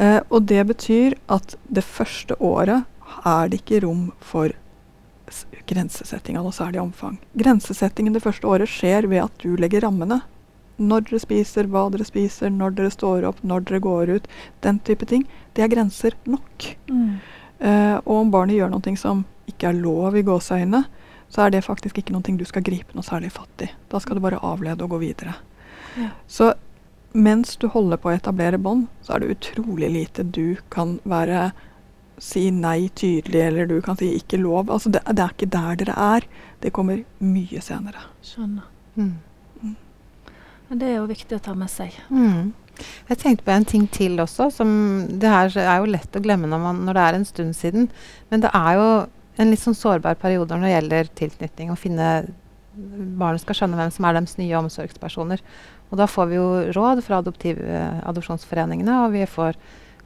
eh, 0.05 0.21
og 0.29 0.45
det 0.51 0.61
betyr 0.69 1.17
at 1.33 1.57
det 1.73 1.85
første 1.85 2.37
året 2.45 2.85
er 3.25 3.51
det 3.51 3.63
ikke 3.63 3.83
rom 3.87 4.09
for 4.21 4.55
grensesetting 5.67 6.39
av 6.39 6.47
noe 6.47 6.55
særlig 6.55 6.81
omfang. 6.83 7.19
Grensesettingen 7.39 8.15
det 8.15 8.23
første 8.25 8.47
året 8.47 8.71
skjer 8.71 9.09
ved 9.11 9.25
at 9.25 9.43
du 9.43 9.57
legger 9.59 9.87
rammene. 9.87 10.21
Når 10.77 11.07
dere 11.09 11.23
spiser, 11.23 11.71
hva 11.73 11.87
dere 11.93 12.05
spiser, 12.07 12.53
når 12.53 12.77
dere 12.77 12.93
står 12.93 13.25
opp, 13.29 13.41
når 13.43 13.65
dere 13.67 13.81
går 13.85 14.13
ut. 14.19 14.29
Den 14.63 14.79
type 14.87 15.09
ting. 15.09 15.25
Det 15.57 15.65
er 15.65 15.73
grenser 15.73 16.17
nok. 16.29 16.69
Mm. 16.91 17.17
Uh, 17.57 17.97
og 18.05 18.15
om 18.21 18.31
barnet 18.35 18.59
gjør 18.59 18.75
noe 18.75 18.97
som 19.01 19.25
ikke 19.49 19.71
er 19.71 19.81
lov 19.81 20.17
i 20.19 20.25
gåseøynene, 20.27 20.85
så 21.33 21.47
er 21.47 21.55
det 21.55 21.65
faktisk 21.67 21.99
ikke 21.99 22.15
noe 22.15 22.37
du 22.39 22.45
skal 22.47 22.65
gripe 22.67 22.95
noe 22.95 23.07
særlig 23.07 23.33
fatt 23.35 23.65
i. 23.65 23.71
Da 23.91 23.99
skal 24.03 24.19
du 24.19 24.23
bare 24.25 24.43
avlede 24.45 24.85
og 24.85 24.95
gå 24.95 25.01
videre. 25.03 25.35
Ja. 25.97 26.13
Så 26.29 26.53
mens 27.17 27.57
du 27.57 27.69
holder 27.73 27.97
på 27.97 28.11
å 28.11 28.15
etablere 28.15 28.61
bånd, 28.61 28.87
så 29.03 29.17
er 29.17 29.25
det 29.25 29.39
utrolig 29.39 29.89
lite 29.91 30.23
du 30.23 30.59
kan 30.71 30.99
være 31.09 31.51
si 32.23 32.49
nei 32.55 32.89
tydelig, 32.97 33.41
eller 33.49 33.69
du 33.69 33.81
kan 33.85 33.99
si 33.99 34.13
ikke 34.17 34.41
lov. 34.41 34.71
Altså 34.73 34.93
det, 34.93 35.03
det 35.13 35.25
er 35.25 35.35
ikke 35.35 35.51
der 35.53 35.81
dere 35.83 35.97
er. 36.17 36.29
Det 36.63 36.73
kommer 36.77 37.03
mye 37.21 37.63
senere. 37.65 38.07
Skjønner. 38.25 38.69
Mm. 38.97 39.11
Mm. 39.63 39.75
Det 40.73 40.89
er 40.89 40.97
jo 40.97 41.11
viktig 41.11 41.37
å 41.37 41.45
ta 41.45 41.57
med 41.59 41.71
seg. 41.73 41.99
Mm. 42.09 42.55
Jeg 43.09 43.21
tenkte 43.21 43.47
på 43.47 43.53
en 43.55 43.69
ting 43.69 43.85
til 43.93 44.19
også. 44.21 44.49
som 44.53 44.71
Det 45.21 45.29
her 45.29 45.53
er 45.61 45.77
jo 45.81 45.93
lett 45.93 46.17
å 46.17 46.25
glemme 46.25 46.49
når, 46.51 46.65
man, 46.65 46.83
når 46.89 46.99
det 46.99 47.05
er 47.05 47.21
en 47.21 47.29
stund 47.29 47.57
siden. 47.57 47.91
Men 48.33 48.45
det 48.45 48.53
er 48.53 48.81
jo 48.81 48.89
en 49.37 49.53
litt 49.53 49.63
sånn 49.63 49.77
sårbar 49.77 50.19
periode 50.21 50.57
når 50.57 50.67
det 50.67 50.75
gjelder 50.75 51.15
tilknytning. 51.21 51.73
Å 51.73 51.81
finne 51.81 52.11
Barnet 52.77 53.41
skal 53.41 53.57
skjønne 53.57 53.79
hvem 53.79 53.93
som 53.93 54.05
er 54.05 54.19
deres 54.19 54.37
nye 54.37 54.59
omsorgspersoner. 54.59 55.41
Og 55.89 56.01
da 56.01 56.09
får 56.11 56.27
vi 56.29 56.37
jo 56.37 56.49
råd 56.77 57.01
fra 57.07 57.23
adoptiv, 57.23 57.61
adopsjonsforeningene, 58.05 58.99
og 59.05 59.15
vi 59.15 59.23
får 59.31 59.57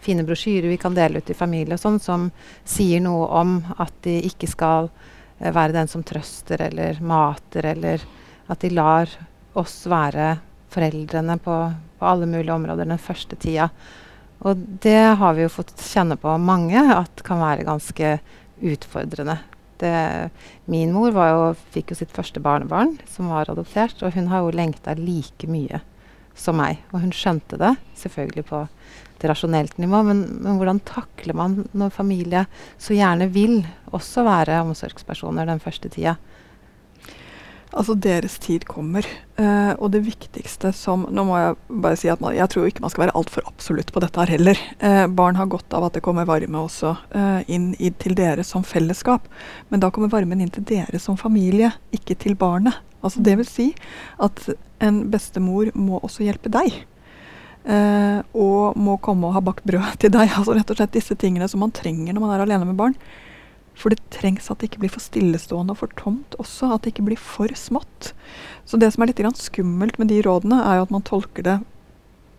fine 0.00 0.24
brosjyrer 0.26 0.68
vi 0.72 0.80
kan 0.80 0.96
dele 0.96 1.20
ut 1.20 1.30
i 1.30 1.36
familie 1.36 1.76
og 1.76 1.82
sånn, 1.82 2.00
som 2.02 2.28
sier 2.64 3.02
noe 3.04 3.28
om 3.40 3.58
at 3.78 3.94
de 4.06 4.18
ikke 4.28 4.48
skal 4.50 4.90
uh, 4.90 5.50
være 5.50 5.76
den 5.76 5.90
som 5.90 6.04
trøster 6.06 6.62
eller 6.70 7.00
mater, 7.04 7.72
eller 7.74 8.04
at 8.50 8.64
de 8.64 8.72
lar 8.74 9.10
oss 9.58 9.82
være 9.90 10.38
foreldrene 10.70 11.36
på, 11.42 11.56
på 11.98 12.06
alle 12.06 12.28
mulige 12.30 12.54
områder 12.54 12.88
den 12.88 13.02
første 13.02 13.36
tida. 13.40 13.70
Og 14.46 14.56
det 14.82 15.16
har 15.20 15.34
vi 15.36 15.44
jo 15.44 15.52
fått 15.52 15.74
kjenne 15.84 16.16
på 16.20 16.32
mange 16.40 16.80
at 16.94 17.22
kan 17.26 17.42
være 17.42 17.66
ganske 17.68 18.16
utfordrende. 18.60 19.36
Det, 19.80 19.92
min 20.68 20.92
mor 20.92 21.12
jo, 21.12 21.52
fikk 21.72 21.92
jo 21.92 22.00
sitt 22.00 22.12
første 22.12 22.40
barnebarn, 22.44 22.98
som 23.08 23.30
var 23.32 23.50
adoptert, 23.52 24.00
og 24.04 24.14
hun 24.16 24.28
har 24.32 24.44
jo 24.44 24.56
lengta 24.56 24.96
like 24.96 25.48
mye 25.48 25.80
som 26.36 26.58
meg. 26.60 26.80
Og 26.92 27.04
hun 27.04 27.14
skjønte 27.16 27.58
det, 27.60 27.74
selvfølgelig 28.00 28.46
på 28.48 28.64
et 29.20 29.28
rasjonelt 29.28 29.76
nivå, 29.80 30.02
men, 30.08 30.24
men 30.40 30.56
hvordan 30.56 30.80
takler 30.88 31.36
man 31.36 31.60
når 31.76 31.92
familie 31.94 32.46
så 32.80 32.96
gjerne 32.96 33.28
vil 33.32 33.60
også 33.92 34.24
være 34.26 34.62
omsorgspersoner 34.64 35.48
den 35.50 35.60
første 35.62 35.92
tida? 35.92 36.16
Altså, 37.70 37.94
deres 37.94 38.34
tid 38.42 38.64
kommer. 38.66 39.06
Uh, 39.38 39.76
og 39.78 39.92
det 39.94 40.02
viktigste 40.02 40.72
som 40.74 41.06
Nå 41.14 41.22
må 41.28 41.36
jeg 41.38 41.78
bare 41.82 41.96
si 41.96 42.10
at 42.10 42.20
man, 42.20 42.34
jeg 42.34 42.50
tror 42.50 42.66
ikke 42.66 42.82
man 42.82 42.92
skal 42.92 43.04
være 43.04 43.14
altfor 43.20 43.46
absolutt 43.46 43.92
på 43.94 44.02
dette 44.02 44.20
her 44.20 44.32
heller. 44.34 44.58
Uh, 44.82 45.06
barn 45.06 45.38
har 45.38 45.50
godt 45.50 45.70
av 45.78 45.86
at 45.86 45.94
det 45.96 46.02
kommer 46.04 46.26
varme 46.28 46.64
også 46.64 46.96
uh, 47.14 47.40
inn 47.46 47.70
i, 47.78 47.92
til 48.02 48.16
dere 48.18 48.44
som 48.46 48.66
fellesskap. 48.66 49.28
Men 49.70 49.84
da 49.84 49.92
kommer 49.94 50.10
varmen 50.10 50.42
inn 50.42 50.50
til 50.54 50.66
dere 50.66 50.98
som 51.02 51.18
familie, 51.20 51.70
ikke 51.94 52.18
til 52.18 52.34
barnet. 52.38 52.82
Altså 53.06 53.22
Det 53.24 53.38
vil 53.38 53.48
si 53.48 53.68
at 54.20 54.50
en 54.84 55.04
bestemor 55.12 55.70
må 55.78 56.02
også 56.02 56.26
hjelpe 56.26 56.50
deg. 56.52 56.82
Og 57.60 58.76
må 58.80 58.94
komme 59.04 59.28
og 59.28 59.34
ha 59.36 59.42
bakt 59.44 59.66
brød 59.68 59.98
til 60.00 60.12
deg. 60.14 60.30
Altså 60.38 60.54
rett 60.56 60.70
og 60.72 60.78
slett 60.78 60.94
disse 60.94 61.16
tingene 61.20 61.48
som 61.50 61.60
man 61.60 61.74
trenger 61.76 62.16
når 62.16 62.24
man 62.24 62.32
er 62.36 62.44
alene 62.46 62.68
med 62.70 62.78
barn. 62.78 62.94
For 63.80 63.92
det 63.92 64.02
trengs 64.12 64.50
at 64.52 64.60
det 64.60 64.70
ikke 64.70 64.82
blir 64.82 64.92
for 64.92 65.04
stillestående 65.04 65.74
og 65.74 65.80
for 65.82 65.92
tomt 65.98 66.36
også. 66.40 66.72
At 66.74 66.84
det 66.84 66.94
ikke 66.94 67.06
blir 67.10 67.20
for 67.20 67.52
smått. 67.56 68.12
Så 68.68 68.80
det 68.80 68.92
som 68.94 69.04
er 69.04 69.12
litt 69.12 69.22
skummelt 69.40 70.00
med 70.00 70.10
de 70.12 70.20
rådene, 70.24 70.60
er 70.64 70.80
jo 70.80 70.88
at 70.88 70.94
man 70.94 71.06
tolker 71.06 71.46
det 71.46 71.60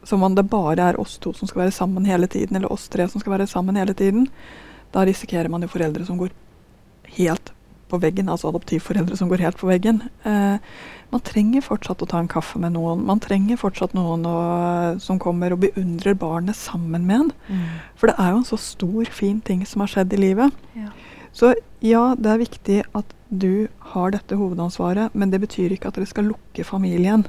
som 0.04 0.24
om 0.24 0.36
det 0.36 0.50
bare 0.50 0.92
er 0.92 1.00
oss 1.00 1.18
to 1.22 1.34
som 1.38 1.50
skal 1.50 1.66
være 1.66 1.76
sammen 1.76 2.06
hele 2.10 2.28
tiden, 2.28 2.58
eller 2.58 2.72
oss 2.74 2.88
tre 2.90 3.08
som 3.10 3.22
skal 3.22 3.36
være 3.36 3.48
sammen 3.48 3.78
hele 3.78 3.94
tiden. 3.94 4.28
Da 4.94 5.06
risikerer 5.06 5.50
man 5.50 5.62
jo 5.62 5.70
foreldre 5.72 6.06
som 6.06 6.18
går 6.18 6.34
helt 7.18 7.52
på 7.92 8.00
veggen, 8.02 8.30
altså 8.32 8.50
adoptivforeldre 8.50 9.18
som 9.20 9.30
går 9.30 9.46
helt 9.46 9.60
på 9.60 9.70
veggen. 9.70 10.02
Eh, 10.24 10.58
man 11.12 11.24
trenger 11.28 11.64
fortsatt 11.66 12.02
å 12.04 12.08
ta 12.08 12.20
en 12.22 12.30
kaffe 12.32 12.60
med 12.62 12.74
noen. 12.78 13.04
Man 13.08 13.20
trenger 13.24 13.60
fortsatt 13.60 13.94
noen 13.98 14.24
å, 14.28 14.36
som 15.04 15.20
kommer 15.20 15.52
og 15.52 15.64
beundrer 15.66 16.16
barnet 16.16 16.56
sammen 16.56 17.04
med 17.08 17.26
en. 17.26 17.32
Mm. 17.52 17.66
For 18.00 18.12
det 18.12 18.16
er 18.16 18.32
jo 18.32 18.40
en 18.40 18.48
så 18.48 18.60
stor, 18.62 19.12
fin 19.12 19.42
ting 19.44 19.66
som 19.68 19.84
har 19.84 19.92
skjedd 19.92 20.16
i 20.16 20.22
livet. 20.22 20.62
Ja. 20.78 20.92
Så 21.36 21.54
ja, 21.84 22.04
det 22.16 22.32
er 22.32 22.44
viktig 22.44 22.78
at 22.98 23.12
du 23.28 23.68
har 23.94 24.16
dette 24.16 24.40
hovedansvaret, 24.40 25.16
men 25.16 25.32
det 25.32 25.42
betyr 25.44 25.76
ikke 25.76 25.92
at 25.92 26.00
dere 26.00 26.08
skal 26.08 26.30
lukke 26.32 26.66
familien 26.68 27.26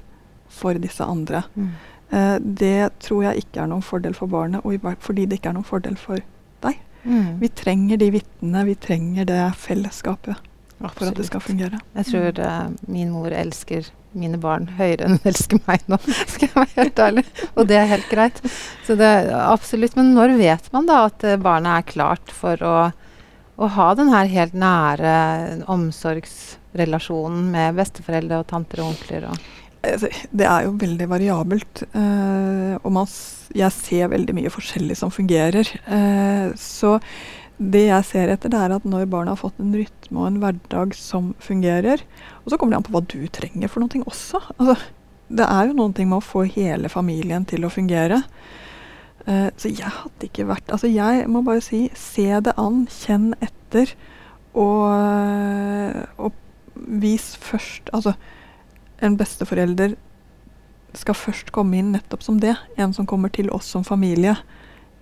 for 0.53 0.79
disse 0.79 1.03
andre. 1.03 1.43
Mm. 1.59 1.75
Eh, 2.15 2.37
det 2.63 3.03
tror 3.03 3.27
jeg 3.29 3.45
ikke 3.45 3.65
er 3.65 3.73
noen 3.73 3.87
fordel 3.87 4.15
for 4.15 4.31
barnet, 4.31 4.63
og 4.63 4.95
fordi 5.03 5.27
det 5.27 5.41
ikke 5.41 5.51
er 5.51 5.59
noen 5.59 5.67
fordel 5.67 5.99
for 5.99 6.23
deg. 6.63 6.79
Mm. 7.03 7.43
Vi 7.43 7.51
trenger 7.59 7.99
de 7.99 8.13
vitnene, 8.19 8.67
vi 8.71 8.79
trenger 8.79 9.27
det 9.27 9.43
fellesskapet 9.59 10.52
Absolutt. 10.83 10.99
for 10.99 11.13
at 11.13 11.21
det 11.21 11.27
skal 11.29 11.45
fungere. 11.45 11.83
Jeg 11.99 12.09
tror 12.11 12.41
uh, 12.43 12.71
min 12.91 13.13
mor 13.15 13.35
elsker 13.35 13.91
mine 14.13 14.37
barn 14.37 14.67
høyere 14.77 15.07
enn 15.07 15.15
hun 15.17 15.31
elsker 15.31 15.63
meg 15.65 15.87
nå, 15.89 15.97
skal 16.35 16.49
jeg 16.49 16.57
være 16.57 16.75
helt 16.77 17.05
ærlig. 17.07 17.25
Og 17.55 17.71
det 17.71 17.79
er 17.79 17.89
helt 17.95 18.11
greit. 18.11 18.43
Så 18.87 18.99
det 18.99 19.09
er 19.09 19.31
absolutt. 19.47 19.97
Men 19.97 20.13
når 20.17 20.37
vet 20.41 20.69
man 20.75 20.91
da 20.91 21.07
at 21.09 21.25
uh, 21.25 21.39
barnet 21.41 21.79
er 21.79 21.95
klart 21.95 22.35
for 22.35 22.67
å 22.67 22.77
å 23.61 23.69
ha 23.77 23.89
den 23.99 24.13
her 24.13 24.31
helt 24.33 24.55
nære 24.59 25.15
omsorgsrelasjonen 25.71 27.51
med 27.53 27.77
besteforeldre 27.79 28.41
og 28.43 28.49
tanter 28.51 28.83
og 28.83 28.93
onkler. 28.93 29.29
Og 29.29 29.93
altså, 29.93 30.11
det 30.33 30.49
er 30.49 30.67
jo 30.67 30.75
veldig 30.81 31.09
variabelt. 31.11 31.85
Uh, 31.95 32.75
og 32.81 32.91
man, 32.97 33.13
jeg 33.55 33.77
ser 33.77 34.13
veldig 34.15 34.37
mye 34.39 34.53
forskjellig 34.53 34.99
som 34.99 35.13
fungerer. 35.15 35.69
Uh, 35.87 36.51
så 36.59 36.97
det 37.59 37.85
jeg 37.87 38.07
ser 38.09 38.33
etter, 38.33 38.51
det 38.51 38.59
er 38.59 38.75
at 38.75 38.87
når 38.89 39.07
barna 39.11 39.35
har 39.35 39.41
fått 39.41 39.61
en 39.63 39.75
rytme 39.77 40.19
og 40.19 40.29
en 40.29 40.41
hverdag 40.43 40.95
som 40.99 41.31
fungerer 41.43 42.01
Og 42.43 42.51
så 42.51 42.57
kommer 42.59 42.75
det 42.75 42.81
an 42.81 42.87
på 42.89 42.95
hva 42.97 43.03
du 43.07 43.21
trenger 43.31 43.71
for 43.71 43.85
noe 43.85 44.07
også. 44.09 44.41
Altså, 44.57 44.77
det 45.33 45.47
er 45.47 45.69
jo 45.69 45.77
noen 45.77 45.95
ting 45.97 46.09
med 46.11 46.21
å 46.21 46.27
få 46.27 46.45
hele 46.49 46.91
familien 46.93 47.47
til 47.49 47.65
å 47.65 47.73
fungere. 47.73 48.23
Uh, 49.23 49.49
så 49.55 49.71
jeg 49.71 49.87
hadde 49.87 50.27
ikke 50.27 50.49
vært 50.49 50.73
Altså, 50.75 50.91
jeg 50.91 51.29
må 51.31 51.45
bare 51.47 51.63
si 51.63 51.85
se 51.95 52.27
det 52.43 52.57
an, 52.59 52.87
kjenn 52.91 53.31
etter, 53.45 53.93
og, 54.59 54.91
og 56.19 56.35
vis 56.75 57.31
først 57.41 57.93
Altså, 57.95 58.17
en 59.03 59.17
besteforelder 59.19 59.95
skal 60.99 61.17
først 61.17 61.53
komme 61.55 61.79
inn 61.79 61.95
nettopp 61.95 62.25
som 62.25 62.41
det. 62.43 62.57
En 62.77 62.93
som 62.93 63.07
kommer 63.09 63.33
til 63.33 63.49
oss 63.55 63.71
som 63.73 63.85
familie, 63.87 64.35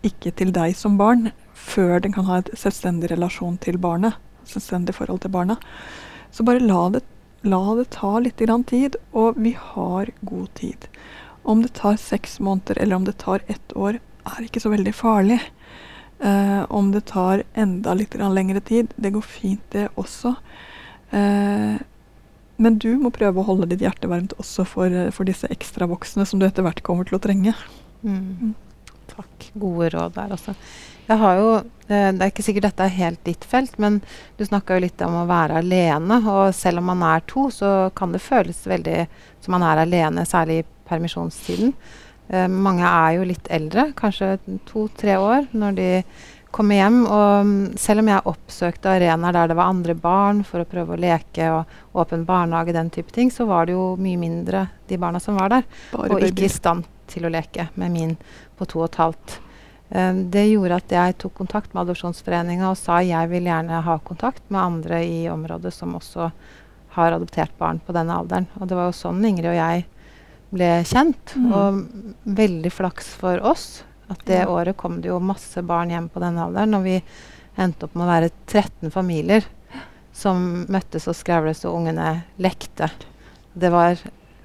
ikke 0.06 0.32
til 0.36 0.52
deg 0.54 0.76
som 0.78 0.96
barn, 1.00 1.32
før 1.60 2.00
den 2.02 2.14
kan 2.16 2.28
ha 2.28 2.40
et 2.40 2.50
selvstendig 2.58 3.12
relasjon 3.12 3.58
til 3.62 3.78
barnet. 3.80 4.16
Selvstendig 4.48 4.96
forhold 4.96 5.22
til 5.24 5.32
barnet. 5.34 5.62
Så 6.32 6.46
bare 6.46 6.62
la 6.62 6.88
det, 6.94 7.02
la 7.42 7.62
det 7.78 7.90
ta 7.96 8.18
litt 8.18 8.42
tid, 8.70 8.96
og 9.12 9.36
vi 9.36 9.54
har 9.58 10.10
god 10.20 10.48
tid. 10.54 10.88
Om 11.42 11.62
det 11.62 11.74
tar 11.74 11.96
seks 11.96 12.40
måneder 12.40 12.78
eller 12.78 12.96
om 12.96 13.04
det 13.04 13.18
tar 13.18 13.40
ett 13.46 13.72
år, 13.76 14.00
er 14.24 14.44
ikke 14.44 14.60
så 14.60 14.70
veldig 14.70 14.94
farlig. 14.94 15.40
Eh, 16.20 16.62
om 16.68 16.92
det 16.92 17.06
tar 17.08 17.44
enda 17.54 17.94
litt 17.94 18.14
lengre 18.14 18.60
tid, 18.60 18.92
det 18.96 19.10
går 19.10 19.22
fint, 19.24 19.62
det 19.72 19.88
også. 19.96 20.34
Eh, 21.10 21.80
men 22.60 22.78
du 22.78 22.90
må 23.00 23.10
prøve 23.10 23.40
å 23.40 23.46
holde 23.46 23.70
ditt 23.70 23.80
hjerte 23.80 24.08
varmt 24.10 24.34
også 24.36 24.66
for, 24.68 24.92
for 25.16 25.24
disse 25.24 25.48
ekstra 25.48 25.88
voksne 25.88 26.26
som 26.28 26.40
du 26.40 26.44
etter 26.44 26.66
hvert 26.66 26.82
kommer 26.84 27.08
til 27.08 27.16
å 27.16 27.22
trenge. 27.24 27.54
Mm. 28.04 28.52
Takk. 29.10 29.50
Gode 29.58 29.90
råd 29.94 30.16
der, 30.16 30.34
også. 30.36 30.54
Jeg 31.10 31.18
har 31.18 31.36
jo, 31.36 31.54
eh, 31.88 32.12
Det 32.12 32.22
er 32.22 32.30
ikke 32.30 32.46
sikkert 32.46 32.68
dette 32.68 32.84
er 32.86 32.98
helt 32.98 33.24
ditt 33.24 33.44
felt, 33.44 33.78
men 33.78 34.00
du 34.38 34.44
snakka 34.44 34.76
jo 34.76 34.84
litt 34.86 35.02
om 35.02 35.16
å 35.22 35.26
være 35.26 35.58
alene. 35.58 36.20
Og 36.26 36.54
selv 36.54 36.78
om 36.78 36.86
man 36.92 37.02
er 37.02 37.20
to, 37.26 37.48
så 37.50 37.92
kan 37.94 38.12
det 38.12 38.22
føles 38.22 38.66
veldig 38.66 39.08
som 39.40 39.52
man 39.52 39.62
er 39.62 39.82
alene, 39.82 40.26
særlig 40.26 40.60
i 40.60 40.66
permisjonstiden. 40.88 41.74
Eh, 42.30 42.46
mange 42.46 42.86
er 42.86 43.16
jo 43.16 43.24
litt 43.26 43.48
eldre, 43.50 43.92
kanskje 43.92 44.38
to-tre 44.66 45.16
år, 45.18 45.48
når 45.52 45.74
de 45.74 46.04
kommer 46.54 46.78
hjem. 46.78 47.00
Og 47.06 47.46
mm, 47.46 47.78
selv 47.78 48.04
om 48.04 48.10
jeg 48.12 48.26
oppsøkte 48.30 48.94
arenaer 48.94 49.34
der 49.34 49.50
det 49.50 49.58
var 49.58 49.72
andre 49.72 49.94
barn 49.98 50.44
for 50.46 50.62
å 50.62 50.68
prøve 50.68 50.94
å 50.94 51.00
leke 51.00 51.50
og 51.56 51.98
åpen 51.98 52.24
barnehage, 52.28 52.74
den 52.76 52.90
type 52.90 53.10
ting, 53.10 53.30
så 53.34 53.48
var 53.50 53.66
det 53.66 53.74
jo 53.74 53.96
mye 53.98 54.20
mindre 54.20 54.68
de 54.86 54.98
barna 55.00 55.18
som 55.22 55.38
var 55.40 55.50
der. 55.50 55.66
Bare 55.90 56.10
og 56.10 56.20
baby. 56.20 56.30
ikke 56.30 56.46
i 56.46 56.54
stand 56.54 56.86
til 57.10 57.26
å 57.26 57.32
leke 57.32 57.68
med 57.80 57.94
min 57.94 58.16
på 58.58 58.68
to 58.70 58.82
og 58.82 58.90
et 58.90 59.00
halvt. 59.02 59.36
Um, 59.90 60.24
det 60.30 60.46
gjorde 60.46 60.78
at 60.78 60.94
jeg 60.94 61.18
tok 61.18 61.34
kontakt 61.40 61.74
med 61.74 61.82
Adopsjonsforeninga 61.82 62.68
og 62.70 62.78
sa 62.78 63.00
jeg 63.02 63.30
vil 63.32 63.48
gjerne 63.50 63.82
ha 63.86 63.96
kontakt 64.06 64.44
med 64.48 64.62
andre 64.62 65.02
i 65.02 65.24
området 65.32 65.72
som 65.74 65.96
også 65.98 66.30
har 66.94 67.14
adoptert 67.14 67.56
barn 67.58 67.80
på 67.82 67.94
denne 67.94 68.14
alderen. 68.14 68.46
Og 68.58 68.70
det 68.70 68.78
var 68.78 68.90
jo 68.90 68.98
sånn 69.00 69.24
Ingrid 69.26 69.50
og 69.50 69.58
jeg 69.58 69.86
ble 70.54 70.70
kjent. 70.86 71.34
Mm. 71.36 71.50
Og 71.54 72.34
veldig 72.40 72.72
flaks 72.74 73.12
for 73.20 73.42
oss 73.46 73.68
at 74.10 74.24
det 74.26 74.42
ja. 74.42 74.48
året 74.50 74.78
kom 74.78 74.98
det 75.02 75.10
jo 75.12 75.20
masse 75.22 75.62
barn 75.62 75.92
hjem 75.92 76.08
på 76.10 76.22
denne 76.22 76.46
alderen. 76.46 76.74
Og 76.78 76.86
vi 76.86 76.96
endte 77.60 77.86
opp 77.86 77.94
med 77.94 78.06
å 78.06 78.10
være 78.10 78.32
13 78.50 78.90
familier 78.94 79.46
som 80.20 80.66
møttes 80.68 81.06
og 81.08 81.16
skravles, 81.16 81.62
og 81.64 81.78
ungene 81.78 82.24
lekte. 82.42 82.90
Det 83.54 83.70
var 83.72 83.98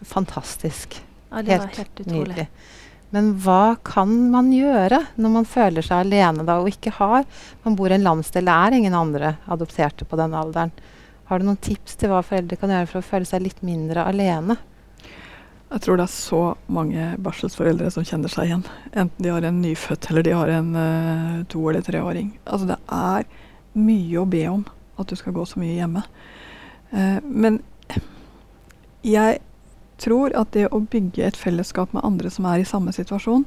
fantastisk. 0.05 0.99
Ja, 1.35 1.43
det 1.43 1.51
helt, 1.51 1.67
var 1.67 1.83
helt 1.83 2.01
utrolig. 2.01 2.19
Nydelig. 2.31 2.47
Men 3.15 3.31
hva 3.39 3.75
kan 3.85 4.11
man 4.31 4.49
gjøre 4.51 5.01
når 5.21 5.31
man 5.37 5.47
føler 5.47 5.85
seg 5.85 6.07
alene 6.07 6.43
da, 6.47 6.57
og 6.59 6.71
ikke 6.71 6.95
har 6.97 7.23
Man 7.63 7.75
bor 7.77 7.91
i 7.91 7.95
en 7.95 8.03
landsdel, 8.03 8.47
det 8.47 8.55
er 8.55 8.75
ingen 8.79 8.95
andre 8.97 9.35
adopterte 9.51 10.07
på 10.07 10.19
den 10.19 10.33
alderen. 10.35 10.73
Har 11.29 11.39
du 11.39 11.47
noen 11.47 11.61
tips 11.61 11.95
til 11.99 12.11
hva 12.11 12.21
foreldre 12.25 12.57
kan 12.59 12.73
gjøre 12.73 12.89
for 12.89 13.01
å 13.01 13.05
føle 13.05 13.27
seg 13.29 13.45
litt 13.45 13.61
mindre 13.65 14.03
alene? 14.05 14.57
Jeg 15.71 15.81
tror 15.81 15.97
det 15.97 16.05
er 16.05 16.13
så 16.13 16.41
mange 16.71 17.07
barselsforeldre 17.25 17.89
som 17.91 18.05
kjenner 18.05 18.31
seg 18.31 18.51
igjen. 18.51 18.65
Enten 18.93 19.25
de 19.25 19.31
har 19.33 19.47
en 19.47 19.57
nyfødt 19.63 20.11
eller 20.11 20.27
de 20.27 20.35
har 20.37 20.51
en 20.53 20.69
uh, 20.77 21.39
to- 21.49 21.63
eller 21.71 21.83
treåring. 21.85 22.35
Altså 22.45 22.69
det 22.69 22.77
er 22.93 23.25
mye 23.75 24.21
å 24.21 24.29
be 24.29 24.43
om 24.51 24.61
at 25.01 25.09
du 25.09 25.17
skal 25.19 25.35
gå 25.35 25.47
så 25.49 25.59
mye 25.59 25.79
hjemme. 25.79 26.05
Uh, 26.93 27.17
men 27.25 27.59
jeg 29.05 29.41
tror 30.01 30.35
at 30.37 30.53
det 30.55 30.67
å 30.73 30.83
bygge 30.83 31.25
et 31.25 31.39
fellesskap 31.39 31.93
med 31.95 32.05
andre 32.05 32.31
som 32.33 32.47
er 32.49 32.61
i 32.61 32.67
samme 32.67 32.93
situasjon, 32.95 33.45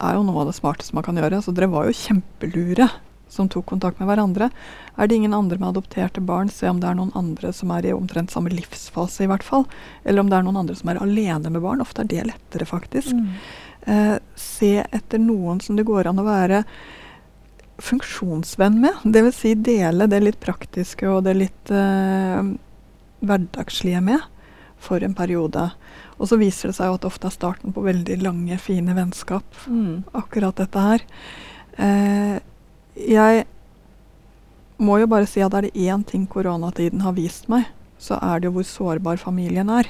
er 0.00 0.16
jo 0.16 0.24
noe 0.24 0.42
av 0.42 0.50
det 0.50 0.56
smarteste 0.56 0.96
man 0.96 1.04
kan 1.06 1.18
gjøre. 1.20 1.42
Så 1.44 1.54
dere 1.56 1.70
var 1.72 1.88
jo 1.88 1.96
kjempelure 1.96 2.88
som 3.30 3.48
tok 3.48 3.68
kontakt 3.70 4.00
med 4.00 4.08
hverandre. 4.10 4.50
Er 4.98 5.08
det 5.08 5.16
ingen 5.20 5.34
andre 5.36 5.58
med 5.60 5.70
adopterte 5.70 6.22
barn, 6.24 6.50
se 6.50 6.68
om 6.68 6.80
det 6.82 6.88
er 6.90 6.96
noen 6.98 7.12
andre 7.18 7.52
som 7.54 7.70
er 7.74 7.86
i 7.86 7.94
omtrent 7.94 8.32
samme 8.32 8.50
livsfase, 8.52 9.24
i 9.24 9.30
hvert 9.30 9.46
fall. 9.46 9.66
Eller 10.04 10.24
om 10.24 10.30
det 10.30 10.38
er 10.38 10.46
noen 10.46 10.62
andre 10.64 10.78
som 10.78 10.90
er 10.90 11.02
alene 11.02 11.52
med 11.52 11.62
barn. 11.62 11.84
Ofte 11.84 12.02
er 12.02 12.10
det 12.10 12.24
lettere, 12.32 12.66
faktisk. 12.66 13.14
Mm. 13.14 13.28
Eh, 13.86 14.16
se 14.34 14.72
etter 14.82 15.22
noen 15.22 15.62
som 15.62 15.78
det 15.78 15.86
går 15.88 16.10
an 16.10 16.20
å 16.20 16.26
være 16.26 16.64
funksjonsvenn 17.80 18.80
med. 18.82 18.98
Dvs. 19.04 19.38
Si 19.38 19.54
dele 19.54 20.10
det 20.10 20.20
litt 20.24 20.40
praktiske 20.42 21.08
og 21.08 21.24
det 21.28 21.38
litt 21.38 21.72
eh, 21.72 22.50
hverdagslige 23.24 24.02
med 24.04 24.26
for 24.80 25.04
en 25.04 25.14
periode. 25.16 25.70
Og 26.20 26.28
så 26.28 26.36
viser 26.40 26.68
det 26.70 26.76
seg 26.76 26.90
jo 26.90 26.98
at 26.98 27.04
det 27.04 27.08
ofte 27.08 27.30
er 27.30 27.34
starten 27.34 27.72
på 27.72 27.84
veldig 27.84 28.18
lange, 28.20 28.58
fine 28.60 28.94
vennskap. 28.96 29.62
Mm. 29.66 30.04
Akkurat 30.20 30.58
dette 30.60 30.84
her. 30.84 31.04
Eh, 31.80 32.36
jeg 33.00 33.46
må 34.80 34.98
jo 35.00 35.08
bare 35.08 35.28
si 35.28 35.40
at 35.44 35.56
er 35.56 35.68
det 35.68 35.78
én 35.80 36.04
ting 36.04 36.26
koronatiden 36.28 37.00
har 37.04 37.16
vist 37.16 37.48
meg, 37.52 37.68
så 38.00 38.18
er 38.20 38.40
det 38.40 38.50
jo 38.50 38.58
hvor 38.58 38.68
sårbar 38.68 39.20
familien 39.20 39.72
er. 39.72 39.88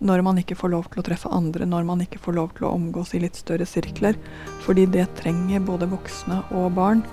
Når 0.00 0.22
man 0.24 0.40
ikke 0.40 0.56
får 0.56 0.72
lov 0.72 0.86
til 0.88 1.02
å 1.02 1.04
treffe 1.04 1.32
andre, 1.32 1.66
når 1.68 1.84
man 1.88 2.00
ikke 2.04 2.20
får 2.24 2.36
lov 2.36 2.54
til 2.56 2.68
å 2.68 2.72
omgås 2.72 3.12
i 3.16 3.20
litt 3.20 3.36
større 3.36 3.68
sirkler. 3.68 4.16
Fordi 4.64 4.86
det 4.88 5.10
trenger 5.20 5.64
både 5.64 5.90
voksne 5.92 6.40
og 6.56 6.72
barn. 6.76 7.04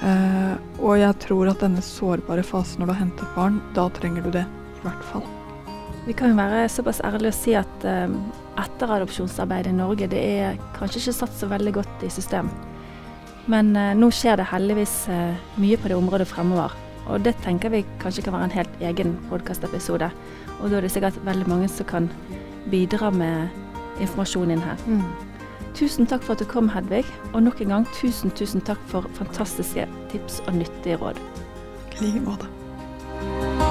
Eh, 0.00 0.54
og 0.80 0.96
jeg 1.00 1.20
tror 1.24 1.52
at 1.52 1.64
denne 1.64 1.84
sårbare 1.84 2.44
fasen 2.44 2.80
når 2.80 2.88
du 2.88 2.94
har 2.94 3.02
hentet 3.04 3.36
barn, 3.36 3.60
da 3.76 3.88
trenger 4.00 4.24
du 4.24 4.32
det 4.40 4.46
i 4.48 4.84
hvert 4.84 5.10
fall. 5.12 5.35
Vi 6.06 6.14
kan 6.14 6.30
jo 6.30 6.38
være 6.38 6.68
såpass 6.70 7.00
ærlige 7.02 7.32
å 7.32 7.34
si 7.34 7.54
at 7.58 7.84
eh, 7.88 8.12
etteradopsjonsarbeidet 8.62 9.72
i 9.72 9.76
Norge 9.76 10.06
det 10.12 10.22
er 10.22 10.60
kanskje 10.76 11.00
ikke 11.00 11.16
satt 11.16 11.34
så 11.34 11.48
veldig 11.50 11.72
godt 11.80 12.04
i 12.06 12.10
system. 12.14 12.50
Men 13.50 13.74
eh, 13.74 13.94
nå 13.98 14.12
skjer 14.14 14.38
det 14.38 14.46
heldigvis 14.52 14.94
eh, 15.10 15.34
mye 15.58 15.78
på 15.82 15.90
det 15.90 15.98
området 15.98 16.28
fremover. 16.30 16.74
Og 17.10 17.26
det 17.26 17.34
tenker 17.42 17.74
vi 17.74 17.82
kanskje 18.02 18.22
kan 18.26 18.36
være 18.36 18.48
en 18.48 18.54
helt 18.54 18.80
egen 18.86 19.16
podkastepisode. 19.30 20.10
Og 20.60 20.70
da 20.70 20.78
er 20.78 20.86
det 20.86 20.94
sikkert 20.94 21.18
veldig 21.26 21.50
mange 21.50 21.70
som 21.70 21.90
kan 21.90 22.10
bidra 22.70 23.10
med 23.10 23.50
informasjon 24.02 24.54
inn 24.54 24.62
her. 24.62 24.78
Mm. 24.86 25.04
Tusen 25.76 26.06
takk 26.08 26.22
for 26.24 26.38
at 26.38 26.42
du 26.42 26.46
kom, 26.50 26.70
Hedvig. 26.70 27.04
Og 27.32 27.42
nok 27.42 27.60
en 27.62 27.74
gang 27.74 27.92
tusen, 27.98 28.30
tusen 28.38 28.62
takk 28.62 28.82
for 28.90 29.10
fantastiske 29.18 29.90
tips 30.14 30.38
og 30.46 30.58
nyttige 30.62 31.02
råd. 31.02 31.18
I 31.98 32.04
like 32.06 32.26
måte. 32.26 33.65